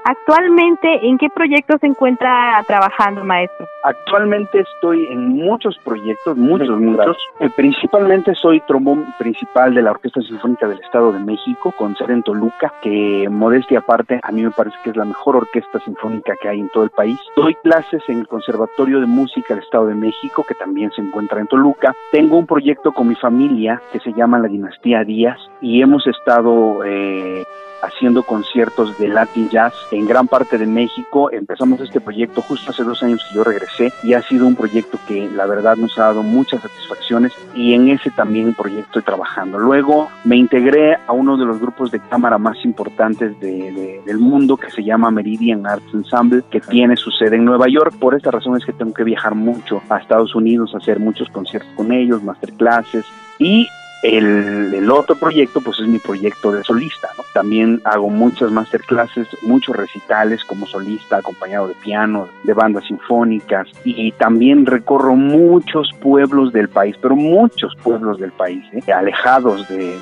Actualmente, 0.09 1.07
¿en 1.07 1.18
qué 1.18 1.29
proyecto 1.29 1.77
se 1.77 1.87
encuentra 1.87 2.64
trabajando, 2.66 3.23
maestro? 3.25 3.66
Actualmente 3.83 4.61
estoy 4.61 5.07
en 5.11 5.29
muchos 5.29 5.77
proyectos, 5.85 6.35
muchos, 6.35 6.81
muchos. 6.81 7.18
Eh, 7.40 7.51
principalmente 7.55 8.35
soy 8.35 8.61
trombón 8.61 9.05
principal 9.18 9.75
de 9.75 9.83
la 9.83 9.90
Orquesta 9.90 10.23
Sinfónica 10.23 10.66
del 10.66 10.81
Estado 10.81 11.12
de 11.12 11.18
México, 11.18 11.75
con 11.77 11.94
sede 11.94 12.14
en 12.14 12.23
Toluca, 12.23 12.73
que 12.81 13.29
modestia 13.31 13.81
aparte, 13.81 14.18
a 14.23 14.33
mí 14.33 14.42
me 14.42 14.51
parece 14.51 14.79
que 14.83 14.90
es 14.90 14.97
la 14.97 15.05
mejor 15.05 15.37
orquesta 15.37 15.79
sinfónica 15.81 16.33
que 16.40 16.49
hay 16.49 16.61
en 16.61 16.71
todo 16.71 16.85
el 16.85 16.90
país. 16.90 17.18
Doy 17.37 17.55
clases 17.57 18.03
en 18.09 18.21
el 18.21 18.29
Conservatorio 18.29 19.01
de 19.01 19.07
Música 19.07 19.53
del 19.53 19.62
Estado 19.62 19.88
de 19.88 19.94
México, 19.94 20.42
que 20.49 20.55
también 20.55 20.90
se 20.92 21.03
encuentra 21.03 21.38
en 21.38 21.49
Toluca. 21.49 21.94
Tengo 22.12 22.38
un 22.38 22.47
proyecto 22.47 22.92
con 22.92 23.09
mi 23.09 23.14
familia 23.14 23.83
que 23.92 24.01
se 24.01 24.14
llama 24.14 24.38
La 24.38 24.49
Dinastía 24.49 25.05
Díaz 25.05 25.38
y 25.61 25.83
hemos 25.83 26.07
estado 26.07 26.83
eh, 26.83 27.44
haciendo 27.83 28.23
conciertos 28.23 28.99
de 28.99 29.09
Latin 29.09 29.49
Jazz 29.49 29.73
en 29.93 30.07
gran 30.07 30.29
parte 30.29 30.59
de 30.59 30.67
México. 30.67 31.31
Empezamos 31.31 31.81
este 31.81 32.01
proyecto 32.01 32.43
justo 32.43 32.71
hace 32.71 32.85
dos 32.85 33.03
años 33.03 33.25
que 33.29 33.37
yo 33.37 33.45
regresé 33.45 33.93
y 34.03 34.14
ha 34.14 34.23
sido 34.23 34.47
un 34.47 34.57
proyecto 34.57 34.99
que 35.07 35.29
la 35.29 35.47
verdad 35.47 35.77
nos 35.77 35.99
ha 35.99 36.05
dado 36.05 36.23
muchas 36.23 36.62
satisfacciones 36.62 37.33
y 37.55 37.75
en 37.75 37.88
ese 37.88 38.11
también 38.11 38.55
proyecto 38.55 38.79
estoy 38.88 39.03
trabajando. 39.03 39.59
Luego 39.59 40.09
me 40.25 40.37
integré 40.37 40.97
a 41.07 41.12
uno 41.12 41.37
de 41.37 41.45
los 41.45 41.61
grupos 41.61 41.91
de 41.91 42.01
cámara 42.01 42.38
más 42.38 42.64
importantes 42.64 43.38
del 43.41 44.19
mundo 44.19 44.57
que 44.57 44.71
se 44.71 44.83
llama 44.83 45.11
Meridian 45.11 45.67
Arts 45.67 45.93
Ensemble, 45.93 46.43
que 46.51 46.61
tiene 46.61 46.97
su 46.97 47.11
sede 47.11 47.37
en 47.37 47.45
Nueva 47.45 47.67
York. 47.69 47.95
Por 47.99 48.14
esta 48.14 48.31
razón 48.31 48.57
es 48.57 48.64
que 48.64 48.73
tengo 48.73 48.95
que 48.95 49.05
viajar 49.05 49.35
mucho 49.35 49.83
a 49.88 49.99
Estados 49.99 50.35
Unidos 50.35 50.75
a 50.75 50.79
hacer 50.79 50.99
muchos 50.99 51.29
conciertos 51.29 51.71
con 51.75 51.93
ellos, 51.93 52.23
masterclasses 52.23 53.05
y 53.38 53.69
el, 54.02 54.90
otro 54.90 55.16
proyecto, 55.16 55.61
pues 55.61 55.78
es 55.80 55.87
mi 55.87 55.98
proyecto 55.98 56.52
de 56.52 56.64
solista. 56.64 57.08
También 57.32 57.80
hago 57.84 58.08
muchas 58.08 58.50
masterclasses, 58.50 59.28
muchos 59.42 59.76
recitales 59.76 60.42
como 60.44 60.66
solista, 60.66 61.18
acompañado 61.18 61.68
de 61.68 61.74
piano, 61.74 62.28
de 62.44 62.52
bandas 62.52 62.84
sinfónicas, 62.84 63.68
y 63.84 64.12
también 64.12 64.66
recorro 64.66 65.14
muchos 65.14 65.90
pueblos 66.00 66.52
del 66.52 66.68
país, 66.68 66.96
pero 67.00 67.14
muchos 67.14 67.74
pueblos 67.76 68.18
del 68.18 68.32
país, 68.32 68.64
¿eh? 68.72 68.92
alejados 68.92 69.68
de, 69.68 69.96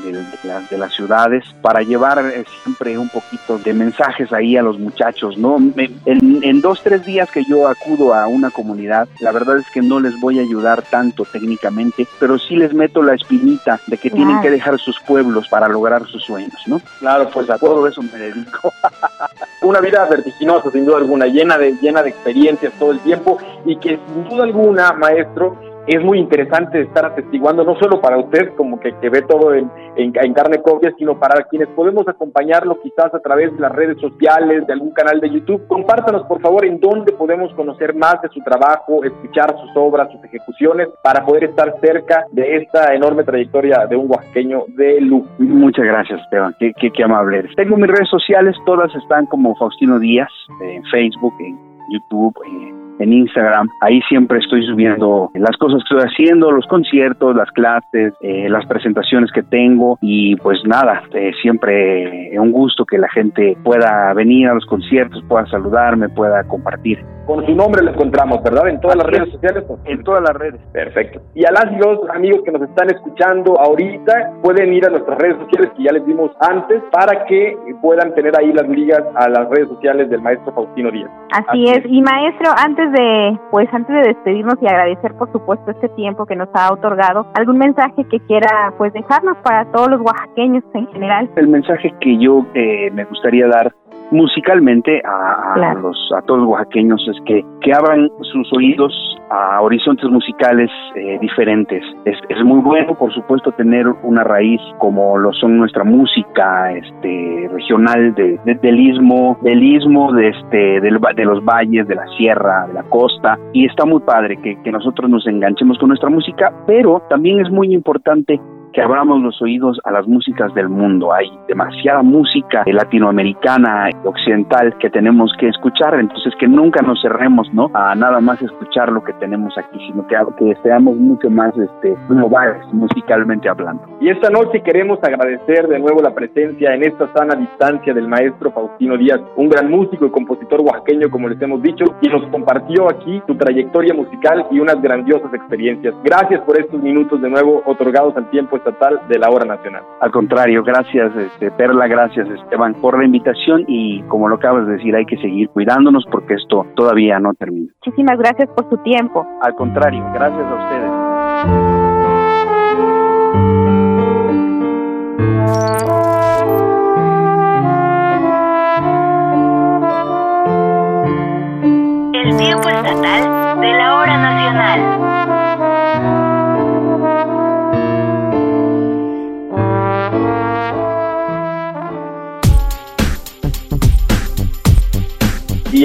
las 0.79 0.95
ciudades, 0.95 1.45
para 1.63 1.83
llevar 1.83 2.25
eh, 2.25 2.45
siempre 2.63 2.97
un 2.97 3.09
poquito 3.09 3.59
de 3.59 3.75
mensajes 3.75 4.33
ahí 4.33 4.57
a 4.57 4.63
los 4.63 4.79
muchachos. 4.79 5.37
¿no? 5.37 5.59
en, 5.59 6.41
en 6.43 6.61
dos, 6.61 6.83
tres 6.83 7.05
días 7.05 7.31
que 7.31 7.45
yo 7.45 7.69
acudo 7.69 8.15
a 8.15 8.29
una 8.29 8.51
comunidad, 8.51 9.09
la 9.21 9.33
verdad 9.33 9.59
es 9.59 9.69
que 9.71 9.83
no 9.83 10.01
les 10.01 10.19
voy 10.21 10.39
a 10.39 10.43
ayudar 10.43 10.83
tanto 10.83 11.25
técnicamente, 11.25 12.07
pero 12.21 12.39
sí 12.39 12.57
les 12.57 12.73
meto 12.73 13.03
la 13.03 13.15
espinita 13.15 13.81
de 13.87 13.99
que 13.99 14.11
tienen 14.11 14.41
que 14.41 14.51
dejar 14.51 14.79
sus 14.79 14.99
pueblos 15.01 15.49
para 15.49 15.69
lograr 15.69 16.07
sus 16.07 16.25
sueños, 16.25 16.61
¿no? 16.67 16.81
Claro, 16.99 17.29
pues 17.33 17.49
a 17.51 17.59
todo 17.59 17.87
eso 17.87 18.03
me 18.03 18.19
dedico. 18.19 18.73
Una 19.63 19.81
vida 19.81 20.05
vertiginosa, 20.07 20.71
sin 20.71 20.85
duda 20.85 20.99
alguna, 20.99 21.27
llena 21.27 21.57
de, 21.57 21.73
llena 21.81 22.03
de 22.03 22.11
experiencias 22.11 22.73
todo 22.79 22.93
el 22.93 23.01
tiempo 23.01 23.39
y 23.65 23.77
que 23.77 23.99
sin 24.13 24.29
duda 24.29 24.45
alguna, 24.45 24.93
maestro, 24.93 25.57
es 25.87 26.03
muy 26.03 26.19
interesante 26.19 26.81
estar 26.81 27.07
atestiguando, 27.07 27.65
no 27.65 27.77
solo 27.77 28.01
para 28.01 28.19
usted, 28.19 28.55
como 28.57 28.81
que, 28.81 28.93
que 29.01 29.09
ve 29.09 29.23
todo 29.23 29.55
en, 29.55 29.71
en, 29.97 30.13
carne 30.35 30.59
propia, 30.59 30.93
sino 30.99 31.19
para 31.19 31.45
quienes 31.45 31.69
podemos 31.69 32.07
acompañarlo 32.09 32.81
quizás 32.83 33.15
a 33.15 33.21
través 33.21 33.53
de 33.55 33.61
las 33.61 33.73
redes 33.73 33.99
sociales, 34.01 34.67
de 34.67 34.73
algún 34.73 34.91
canal 34.93 35.21
de 35.21 35.31
YouTube. 35.31 35.67
Compártanos, 35.69 36.25
por 36.25 36.41
favor, 36.41 36.65
en 36.65 36.81
dónde 36.81 37.13
podemos 37.13 37.53
conocer 37.55 37.95
más 37.95 38.21
de 38.23 38.29
su 38.29 38.41
trabajo, 38.41 39.05
escuchar 39.05 39.55
sus 39.61 39.71
obras, 39.77 40.11
sus 40.11 40.23
ejecuciones, 40.25 40.89
para 41.03 41.25
poder 41.25 41.45
estar 41.45 41.75
cerca 41.81 42.27
de 42.33 42.57
esta 42.57 42.95
enorme 42.95 43.25
trayectoria 43.25 43.87
de 43.87 43.97
un 43.97 44.11
oaxaqueño 44.11 44.65
de 44.69 45.01
luz. 45.01 45.25
Muchas 45.39 45.85
gracias, 45.85 46.21
Esteban. 46.23 46.55
Qué, 46.59 46.73
qué, 46.79 46.91
qué 46.91 47.05
amable. 47.05 47.49
Tengo 47.57 47.77
mis 47.77 47.91
redes 47.91 48.09
sociales, 48.09 48.57
todas 48.67 48.95
están 48.95 49.27
como 49.27 49.55
Faustino 49.57 49.99
Díaz, 49.99 50.31
en 50.61 50.83
Facebook, 50.85 51.35
en 51.41 51.59
YouTube, 51.93 52.35
en 52.47 52.86
en 52.99 53.13
Instagram. 53.13 53.69
Ahí 53.81 54.01
siempre 54.09 54.39
estoy 54.39 54.67
subiendo 54.67 55.31
las 55.35 55.57
cosas 55.59 55.83
que 55.83 55.97
estoy 55.97 56.11
haciendo, 56.11 56.51
los 56.51 56.67
conciertos, 56.67 57.35
las 57.35 57.51
clases, 57.51 58.15
eh, 58.21 58.49
las 58.49 58.67
presentaciones 58.67 59.31
que 59.33 59.43
tengo 59.43 59.99
y 60.01 60.37
pues 60.37 60.59
nada, 60.65 61.03
eh, 61.13 61.33
siempre 61.43 62.31
un 62.39 62.53
gusto 62.53 62.85
que 62.85 62.99
la 62.99 63.09
gente 63.09 63.57
pueda 63.63 64.13
venir 64.15 64.49
a 64.49 64.55
los 64.55 64.67
conciertos, 64.67 65.23
pueda 65.29 65.47
saludarme, 65.47 66.09
pueda 66.09 66.45
compartir. 66.45 66.99
Con 67.27 67.45
su 67.45 67.57
nombre 67.57 67.83
lo 67.83 67.91
encontramos, 67.91 68.41
¿verdad? 68.45 68.69
En 68.69 68.81
todas 68.81 68.97
las 68.97 69.07
redes 69.07 69.33
sociales. 69.33 69.65
En 69.85 70.05
todas 70.05 70.23
las 70.23 70.37
redes. 70.37 70.61
Perfecto. 70.73 71.21
Y 71.35 71.45
a 71.45 71.51
las 71.51 71.67
y 71.73 71.77
los 71.77 72.09
amigos 72.11 72.43
que 72.45 72.53
nos 72.53 72.63
están 72.63 72.89
escuchando 72.89 73.59
ahorita, 73.59 74.35
pueden 74.43 74.73
ir 74.73 74.87
a 74.87 74.91
nuestras 74.91 75.19
redes 75.19 75.37
sociales 75.39 75.73
que 75.77 75.83
ya 75.83 75.93
les 75.93 76.07
dimos 76.07 76.31
antes 76.41 76.81
para 76.93 77.25
que 77.27 77.57
puedan 77.83 78.15
tener 78.15 78.39
ahí 78.39 78.53
las 78.53 78.69
ligas 78.69 79.03
a 79.17 79.29
las 79.29 79.49
redes 79.51 79.69
sociales 79.69 80.09
del 80.09 80.21
maestro 80.23 80.53
Faustino 80.53 80.91
Díaz. 80.93 81.11
Así, 81.33 81.65
es. 81.65 81.83
Y 81.87 82.01
maestro, 82.01 82.53
antes 82.57 82.86
de, 82.93 83.39
pues 83.51 83.69
antes 83.73 83.95
de 83.95 84.03
despedirnos 84.03 84.55
y 84.61 84.67
agradecer 84.67 85.15
por 85.15 85.31
supuesto 85.33 85.71
este 85.71 85.89
tiempo 85.91 86.27
que 86.27 86.37
nos 86.37 86.49
ha 86.55 86.73
otorgado, 86.73 87.27
algún 87.35 87.59
mensaje 87.59 88.05
que 88.05 88.21
quiera 88.21 88.73
pues 88.79 88.93
dejarnos 88.93 89.37
para 89.39 89.65
todos 89.73 89.91
los 89.91 90.01
oaxaqueños 90.01 90.65
en 90.75 90.87
general. 90.89 91.31
El 91.37 91.49
mensaje 91.49 91.95
que 92.01 92.19
yo 92.19 92.47
eh, 92.55 92.91
me 92.93 93.05
gustaría 93.05 93.47
dar 93.49 93.73
musicalmente 94.11 95.03
a, 95.05 95.75
los 95.81 95.97
a 96.17 96.23
todos 96.23 96.41
los 96.41 96.49
oaxaqueños 96.51 97.07
es 97.09 97.21
que, 97.25 97.45
que 97.61 97.73
abran 97.73 98.09
sus 98.33 98.53
oídos 98.53 98.93
a 99.31 99.61
horizontes 99.61 100.09
musicales 100.11 100.71
eh, 100.95 101.19
diferentes. 101.21 101.83
Es, 102.05 102.17
es, 102.29 102.45
muy 102.45 102.61
bueno, 102.61 102.95
por 102.95 103.13
supuesto, 103.13 103.51
tener 103.53 103.87
una 104.03 104.23
raíz 104.23 104.61
como 104.79 105.19
lo 105.19 105.33
son 105.33 105.59
nuestra 105.59 105.85
música 105.85 106.73
este, 106.73 107.49
regional 107.53 108.15
de, 108.15 108.39
del 108.45 108.79
istmo, 108.79 109.37
del 109.43 109.63
istmo 109.63 110.13
de, 110.13 110.29
este, 110.29 110.81
del, 110.81 111.01
de 111.17 111.25
los 111.25 111.45
valles, 111.45 111.89
de 111.89 111.95
la 111.97 112.07
sierra, 112.17 112.67
de 112.69 112.75
la 112.75 112.83
costa, 112.85 113.39
y 113.53 113.67
está 113.67 113.85
muy 113.85 114.01
padre 114.01 114.37
que, 114.37 114.61
que 114.63 114.71
nosotros 114.71 115.11
nos 115.11 115.27
enganchemos 115.27 115.79
con 115.79 115.89
nuestra 115.89 116.09
música, 116.11 116.53
pero 116.67 117.03
también 117.09 117.41
es 117.41 117.51
muy 117.51 117.75
importante 117.75 118.41
que 118.77 118.83
abramos 118.83 119.23
los 119.23 119.41
oídos 119.41 119.81
a 119.85 119.91
las 119.91 120.07
músicas 120.07 120.53
del 120.53 120.69
mundo. 120.69 121.11
Hay 121.11 121.33
demasiada 121.49 122.03
música 122.03 122.63
latinoamericana, 122.67 123.89
occidental 124.05 124.77
que 124.79 124.91
tenemos 124.91 125.33
que 125.41 125.49
escuchar, 125.49 125.99
entonces 125.99 126.35
que 126.39 126.47
nunca 126.47 126.83
nos 126.83 127.01
cerremos, 127.01 127.49
¿no? 127.55 127.71
A 127.73 127.95
nada 127.95 128.21
más 128.21 128.43
escuchar 128.43 128.93
lo 128.93 129.03
que 129.03 129.15
tenemos 129.15 129.57
aquí, 129.57 129.79
sino 129.87 130.07
que, 130.07 130.17
que 130.39 130.55
seamos 130.63 130.95
mucho 130.95 131.31
más 131.31 131.57
este, 131.57 131.97
globales, 132.07 132.63
musicalmente 132.75 133.49
hablando. 133.49 133.83
Y 133.99 134.11
esta 134.11 134.29
noche 134.29 134.61
queremos 134.63 134.99
agradecer 135.03 135.69
de 135.69 135.79
nuevo 135.79 136.03
la 136.03 136.15
presencia 136.15 136.75
en 136.75 136.85
esta 136.85 137.11
sana 137.15 137.35
distancia 137.35 137.95
del 137.95 138.07
maestro 138.07 138.51
Faustino 138.51 138.99
Díaz, 138.99 139.23
un 139.37 139.49
gran 139.49 139.71
músico 139.71 140.05
y 140.05 140.11
compositor 140.11 140.61
oaxaqueño, 140.61 141.09
como 141.09 141.31
les 141.31 141.41
hemos 141.41 141.63
dicho, 141.63 141.87
y 142.03 142.09
nos 142.11 142.29
compartió 142.29 142.91
aquí 142.91 143.23
su 143.27 143.37
trayectoria 143.37 143.95
musical 143.95 144.45
y 144.51 144.61
unas 144.61 144.83
grandiosas 144.83 145.33
experiencias. 145.33 145.95
Gracias 146.05 146.43
por 146.43 146.61
estos 146.61 146.83
minutos 146.83 147.23
de 147.23 147.31
nuevo 147.31 147.63
otorgados 147.65 148.15
al 148.19 148.29
tiempo 148.29 148.59
estatal 148.67 149.01
de 149.09 149.19
la 149.19 149.31
hora 149.31 149.45
nacional. 149.45 149.83
Al 150.01 150.11
contrario, 150.11 150.63
gracias 150.63 151.15
este, 151.17 151.51
Perla, 151.53 151.87
gracias 151.87 152.29
Esteban 152.29 152.75
por 152.75 152.99
la 152.99 153.05
invitación 153.05 153.65
y 153.67 154.03
como 154.05 154.29
lo 154.29 154.37
acabas 154.37 154.67
de 154.67 154.75
decir, 154.75 154.95
hay 154.95 155.07
que 155.07 155.17
seguir 155.19 155.49
cuidándonos 155.51 156.05
porque 156.11 156.35
esto 156.35 156.67
todavía 156.75 157.19
no 157.19 157.35
termina. 157.35 157.73
Muchísimas 157.85 158.19
gracias 158.19 158.49
por 158.51 158.69
su 158.69 158.77
tiempo. 158.79 159.27
Al 159.43 159.55
contrario, 159.55 160.05
gracias 160.13 160.45
a 160.45 160.55
ustedes. 160.55 160.96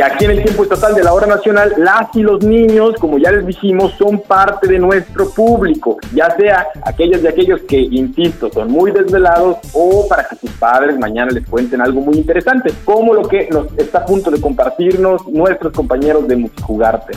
Y 0.02 0.04
aquí 0.04 0.26
en 0.26 0.32
el 0.32 0.42
tiempo 0.42 0.64
estatal 0.64 0.96
de 0.96 1.04
la 1.04 1.14
hora 1.14 1.28
nacional, 1.28 1.76
las 1.78 2.08
y 2.16 2.24
los 2.24 2.44
niños, 2.44 2.96
como 3.00 3.20
ya 3.20 3.32
les 3.32 3.46
dijimos, 3.46 3.94
son 4.00 4.20
parte 4.20 4.68
de 4.68 4.80
nuestro 4.80 5.30
público, 5.30 6.00
ya 6.12 6.36
sea 6.36 6.70
aquellos 6.84 7.22
de 7.22 7.30
aquellos 7.30 7.62
que, 7.68 7.78
insisto, 7.78 8.50
son 8.52 8.72
muy 8.72 8.90
desvelados 8.90 9.58
o 9.74 10.08
para 10.08 10.28
que 10.28 10.38
sus 10.38 10.50
padres 10.54 10.98
mañana 10.98 11.30
les 11.32 11.48
cuenten 11.48 11.82
algo 11.82 12.02
muy 12.02 12.16
interesante, 12.16 12.74
como 12.84 13.14
lo 13.14 13.28
que 13.28 13.48
nos 13.52 13.68
está 13.78 14.00
a 14.00 14.06
punto 14.08 14.32
de 14.32 14.42
compartirnos 14.42 15.28
nuestros 15.28 15.72
compañeros 15.72 16.28
de 16.28 16.36
Musicugarte. 16.36 17.14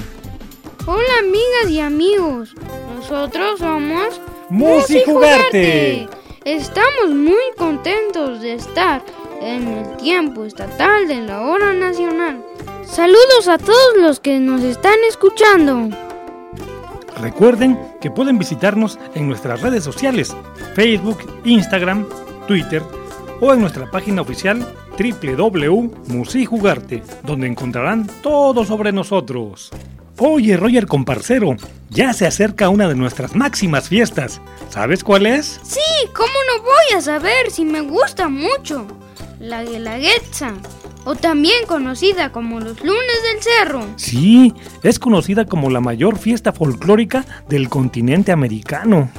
Hola 0.87 1.20
amigas 1.20 1.70
y 1.70 1.81
amigos, 1.81 2.55
nosotros 2.94 3.61
somos 3.61 4.20
Musicugarte. 4.51 6.07
Estamos 6.44 7.14
muy 7.14 7.44
contentos 7.57 8.42
de 8.42 8.53
estar 8.53 9.01
en 9.40 9.68
el 9.68 9.97
tiempo 9.97 10.44
estatal 10.44 11.09
de 11.09 11.23
la 11.23 11.40
hora 11.47 11.73
nacional. 11.73 12.44
Saludos 12.87 13.49
a 13.49 13.59
todos 13.59 13.97
los 13.99 14.20
que 14.20 14.38
nos 14.38 14.62
están 14.62 14.94
escuchando. 15.09 15.88
Recuerden 17.20 17.79
que 18.01 18.11
pueden 18.11 18.38
visitarnos 18.38 18.99
en 19.14 19.29
nuestras 19.29 19.61
redes 19.62 19.85
sociales, 19.85 20.35
Facebook, 20.75 21.18
Instagram, 21.44 22.07
Twitter 22.47 22.83
o 23.40 23.53
en 23.53 23.61
nuestra 23.61 23.90
página 23.90 24.23
oficial 24.23 24.66
www.musijugarte, 24.99 27.03
donde 27.23 27.49
encontrarán 27.49 28.07
todo 28.23 28.64
sobre 28.64 28.92
nosotros. 28.92 29.70
Oye, 30.18 30.57
Roger 30.57 30.87
comparcero, 30.87 31.57
ya 31.90 32.12
se 32.12 32.27
acerca 32.27 32.68
una 32.68 32.87
de 32.87 32.94
nuestras 32.94 33.35
máximas 33.35 33.88
fiestas. 33.88 34.40
¿Sabes 34.68 35.03
cuál 35.03 35.27
es? 35.27 35.61
Sí, 35.64 35.81
¿cómo 36.14 36.29
no 36.29 36.62
voy 36.62 36.97
a 36.97 37.01
saber 37.01 37.51
si 37.51 37.64
me 37.64 37.81
gusta 37.81 38.29
mucho? 38.29 38.87
La 39.40 39.64
Guelaguetza, 39.64 40.55
o 41.05 41.14
también 41.14 41.67
conocida 41.67 42.33
como 42.33 42.61
los 42.61 42.81
lunes 42.83 43.23
del 43.33 43.43
cerro. 43.43 43.87
Sí, 43.97 44.55
es 44.83 44.99
conocida 44.99 45.45
como 45.45 45.71
la 45.71 45.81
mayor 45.81 46.19
fiesta 46.19 46.53
folclórica 46.53 47.25
del 47.49 47.69
continente 47.69 48.33
americano. 48.33 49.11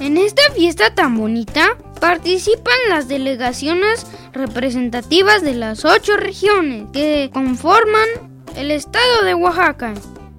En 0.00 0.16
esta 0.16 0.42
fiesta 0.54 0.94
tan 0.94 1.16
bonita 1.16 1.76
participan 2.00 2.76
las 2.88 3.08
delegaciones 3.08 4.06
representativas 4.32 5.42
de 5.42 5.54
las 5.54 5.84
ocho 5.84 6.16
regiones 6.16 6.86
que 6.92 7.30
conforman 7.32 8.08
el 8.56 8.70
estado 8.70 9.24
de 9.24 9.34
Oaxaca. 9.34 9.94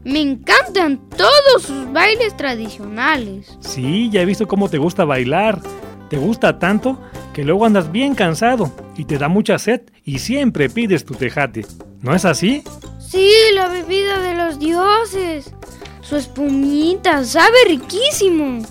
Me 0.06 0.22
encantan 0.22 0.98
todos 1.18 1.64
sus 1.64 1.92
bailes 1.92 2.36
tradicionales. 2.38 3.58
Sí, 3.60 4.10
ya 4.10 4.22
he 4.22 4.26
visto 4.26 4.48
cómo 4.48 4.70
te 4.70 4.78
gusta 4.78 5.04
bailar. 5.04 5.62
Te 6.10 6.18
gusta 6.18 6.58
tanto 6.58 6.98
que 7.34 7.44
luego 7.44 7.66
andas 7.66 7.92
bien 7.92 8.16
cansado 8.16 8.72
y 9.00 9.06
te 9.06 9.18
da 9.18 9.30
mucha 9.30 9.58
sed 9.58 9.80
y 10.04 10.20
siempre 10.20 10.70
pides 10.70 11.06
tu 11.06 11.16
tejate. 11.16 11.66
¿No 12.02 12.14
es 12.14 12.26
así? 12.26 12.64
Sí, 13.00 13.32
la 13.54 13.70
bebida 13.70 14.20
de 14.20 14.36
los 14.36 14.60
dioses. 14.60 15.54
Su 16.02 16.18
espumita 16.18 17.24
sabe 17.24 17.56
riquísimo. 17.66 18.62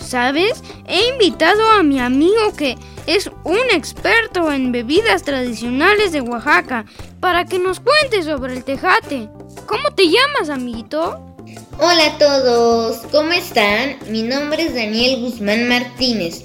¿Sabes? 0.00 0.60
He 0.88 1.08
invitado 1.10 1.70
a 1.70 1.84
mi 1.84 2.00
amigo 2.00 2.52
que 2.56 2.76
es 3.06 3.30
un 3.44 3.60
experto 3.70 4.50
en 4.50 4.72
bebidas 4.72 5.22
tradicionales 5.22 6.10
de 6.10 6.20
Oaxaca 6.20 6.84
para 7.20 7.44
que 7.44 7.60
nos 7.60 7.78
cuente 7.78 8.24
sobre 8.24 8.54
el 8.54 8.64
tejate. 8.64 9.28
¿Cómo 9.66 9.92
te 9.94 10.06
llamas, 10.10 10.50
amiguito? 10.50 11.36
Hola 11.78 12.06
a 12.06 12.18
todos, 12.18 12.98
¿cómo 13.12 13.30
están? 13.30 13.98
Mi 14.10 14.22
nombre 14.24 14.64
es 14.64 14.74
Daniel 14.74 15.20
Guzmán 15.20 15.68
Martínez. 15.68 16.44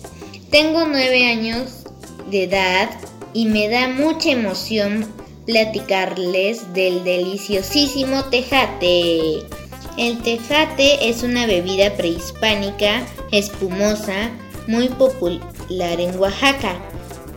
Tengo 0.52 0.86
nueve 0.86 1.28
años 1.28 1.86
de 2.30 2.44
edad 2.44 2.90
y 3.34 3.46
me 3.46 3.70
da 3.70 3.88
mucha 3.88 4.32
emoción 4.32 5.08
platicarles 5.46 6.74
del 6.74 7.04
deliciosísimo 7.04 8.26
tejate. 8.26 9.44
El 9.98 10.22
tejate 10.22 11.10
es 11.10 11.24
una 11.24 11.46
bebida 11.46 11.94
prehispánica 11.96 13.02
espumosa 13.32 14.30
muy 14.68 14.88
popular 14.90 16.00
en 16.00 16.18
Oaxaca 16.18 16.76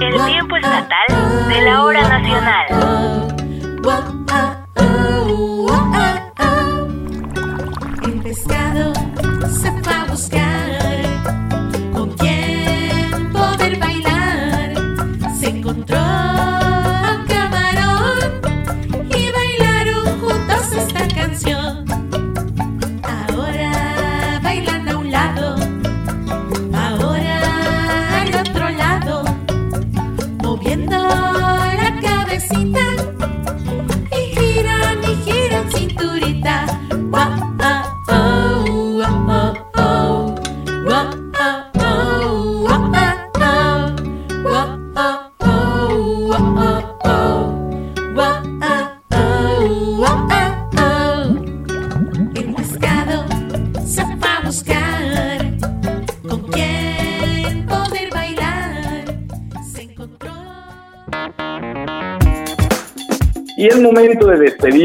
El 0.00 0.24
tiempo 0.24 0.56
estatal 0.56 1.06
de 1.48 1.60
la 1.62 1.82
hora 1.82 2.08
nacional. 2.08 2.66
El 8.02 8.20
pescado 8.22 8.94
se 9.50 9.70
fue 9.82 9.92
a 9.92 10.04
buscar 10.06 10.77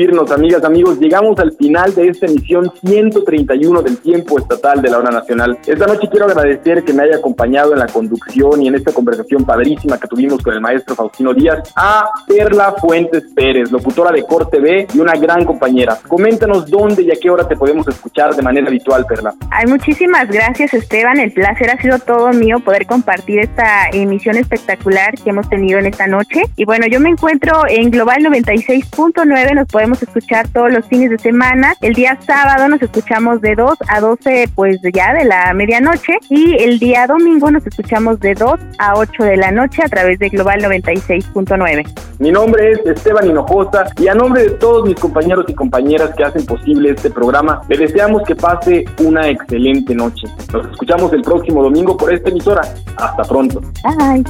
despedirnos, 0.03 0.31
amigas, 0.31 0.63
amigos. 0.63 0.99
Llegamos 0.99 1.39
al 1.39 1.49
final 1.73 1.95
de 1.95 2.07
esta 2.09 2.27
emisión 2.27 2.71
131 2.83 3.81
del 3.81 3.97
tiempo 3.97 4.37
estatal 4.37 4.79
de 4.79 4.91
la 4.91 4.99
hora 4.99 5.09
nacional. 5.09 5.57
Esta 5.65 5.87
noche 5.87 6.07
quiero 6.11 6.27
agradecer 6.27 6.83
que 6.83 6.93
me 6.93 7.01
haya 7.01 7.15
acompañado 7.15 7.73
en 7.73 7.79
la 7.79 7.87
conducción 7.87 8.61
y 8.61 8.67
en 8.67 8.75
esta 8.75 8.91
conversación 8.91 9.43
padrísima 9.43 9.99
que 9.99 10.07
tuvimos 10.07 10.43
con 10.43 10.53
el 10.53 10.61
maestro 10.61 10.93
Faustino 10.93 11.33
Díaz 11.33 11.73
a 11.75 12.07
Perla 12.27 12.75
Fuentes 12.79 13.23
Pérez, 13.35 13.71
locutora 13.71 14.11
de 14.11 14.23
Corte 14.23 14.59
B 14.59 14.85
y 14.93 14.99
una 14.99 15.13
gran 15.13 15.45
compañera. 15.45 15.97
Coméntanos 16.07 16.69
dónde 16.69 17.01
y 17.01 17.09
a 17.09 17.15
qué 17.19 17.31
hora 17.31 17.47
te 17.47 17.55
podemos 17.55 17.87
escuchar 17.87 18.35
de 18.35 18.43
manera 18.43 18.67
habitual, 18.67 19.05
Perla. 19.07 19.33
Ay, 19.49 19.65
muchísimas 19.65 20.29
gracias 20.29 20.75
Esteban, 20.75 21.19
el 21.19 21.31
placer 21.31 21.71
ha 21.71 21.81
sido 21.81 21.97
todo 21.97 22.29
mío 22.33 22.59
poder 22.59 22.85
compartir 22.85 23.39
esta 23.39 23.89
emisión 23.91 24.37
espectacular 24.37 25.15
que 25.15 25.31
hemos 25.31 25.49
tenido 25.49 25.79
en 25.79 25.87
esta 25.87 26.05
noche. 26.05 26.43
Y 26.55 26.65
bueno, 26.65 26.85
yo 26.85 26.99
me 26.99 27.09
encuentro 27.09 27.63
en 27.67 27.89
Global 27.89 28.21
95 28.21 28.83
96.9 28.93 29.55
nos 29.55 29.67
podemos 29.67 30.01
escuchar 30.01 30.47
todos 30.49 30.71
los 30.71 30.85
fines 30.87 31.09
de 31.09 31.17
semana. 31.17 31.62
El 31.81 31.93
día 31.93 32.17
sábado 32.25 32.67
nos 32.67 32.81
escuchamos 32.81 33.39
de 33.41 33.55
2 33.55 33.77
a 33.87 34.01
12 34.01 34.49
pues 34.53 34.79
ya 34.93 35.13
de 35.13 35.23
la 35.23 35.53
medianoche 35.53 36.17
y 36.29 36.61
el 36.61 36.77
día 36.77 37.07
domingo 37.07 37.49
nos 37.51 37.65
escuchamos 37.65 38.19
de 38.19 38.33
2 38.33 38.59
a 38.79 38.95
8 38.95 39.23
de 39.23 39.37
la 39.37 39.51
noche 39.51 39.81
a 39.83 39.87
través 39.87 40.19
de 40.19 40.29
Global 40.29 40.61
96.9. 40.61 41.85
Mi 42.19 42.31
nombre 42.31 42.71
es 42.71 42.79
Esteban 42.85 43.29
Hinojosa 43.29 43.85
y 43.97 44.07
a 44.07 44.13
nombre 44.13 44.43
de 44.43 44.49
todos 44.51 44.85
mis 44.85 44.99
compañeros 44.99 45.45
y 45.47 45.53
compañeras 45.53 46.11
que 46.17 46.23
hacen 46.23 46.45
posible 46.45 46.91
este 46.91 47.09
programa, 47.09 47.61
le 47.69 47.77
deseamos 47.77 48.23
que 48.23 48.35
pase 48.35 48.83
una 48.99 49.29
excelente 49.29 49.95
noche. 49.95 50.27
Nos 50.51 50.69
escuchamos 50.69 51.13
el 51.13 51.21
próximo 51.21 51.63
domingo 51.63 51.95
por 51.95 52.13
esta 52.13 52.29
emisora. 52.29 52.61
Hasta 52.97 53.23
pronto. 53.23 53.61
Bye. 53.83 54.23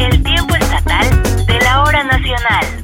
El 0.00 0.22
tiempo 0.22 0.54
estatal 0.56 1.06
de 1.46 1.58
la 1.60 1.82
hora 1.82 2.04
nacional. 2.04 2.83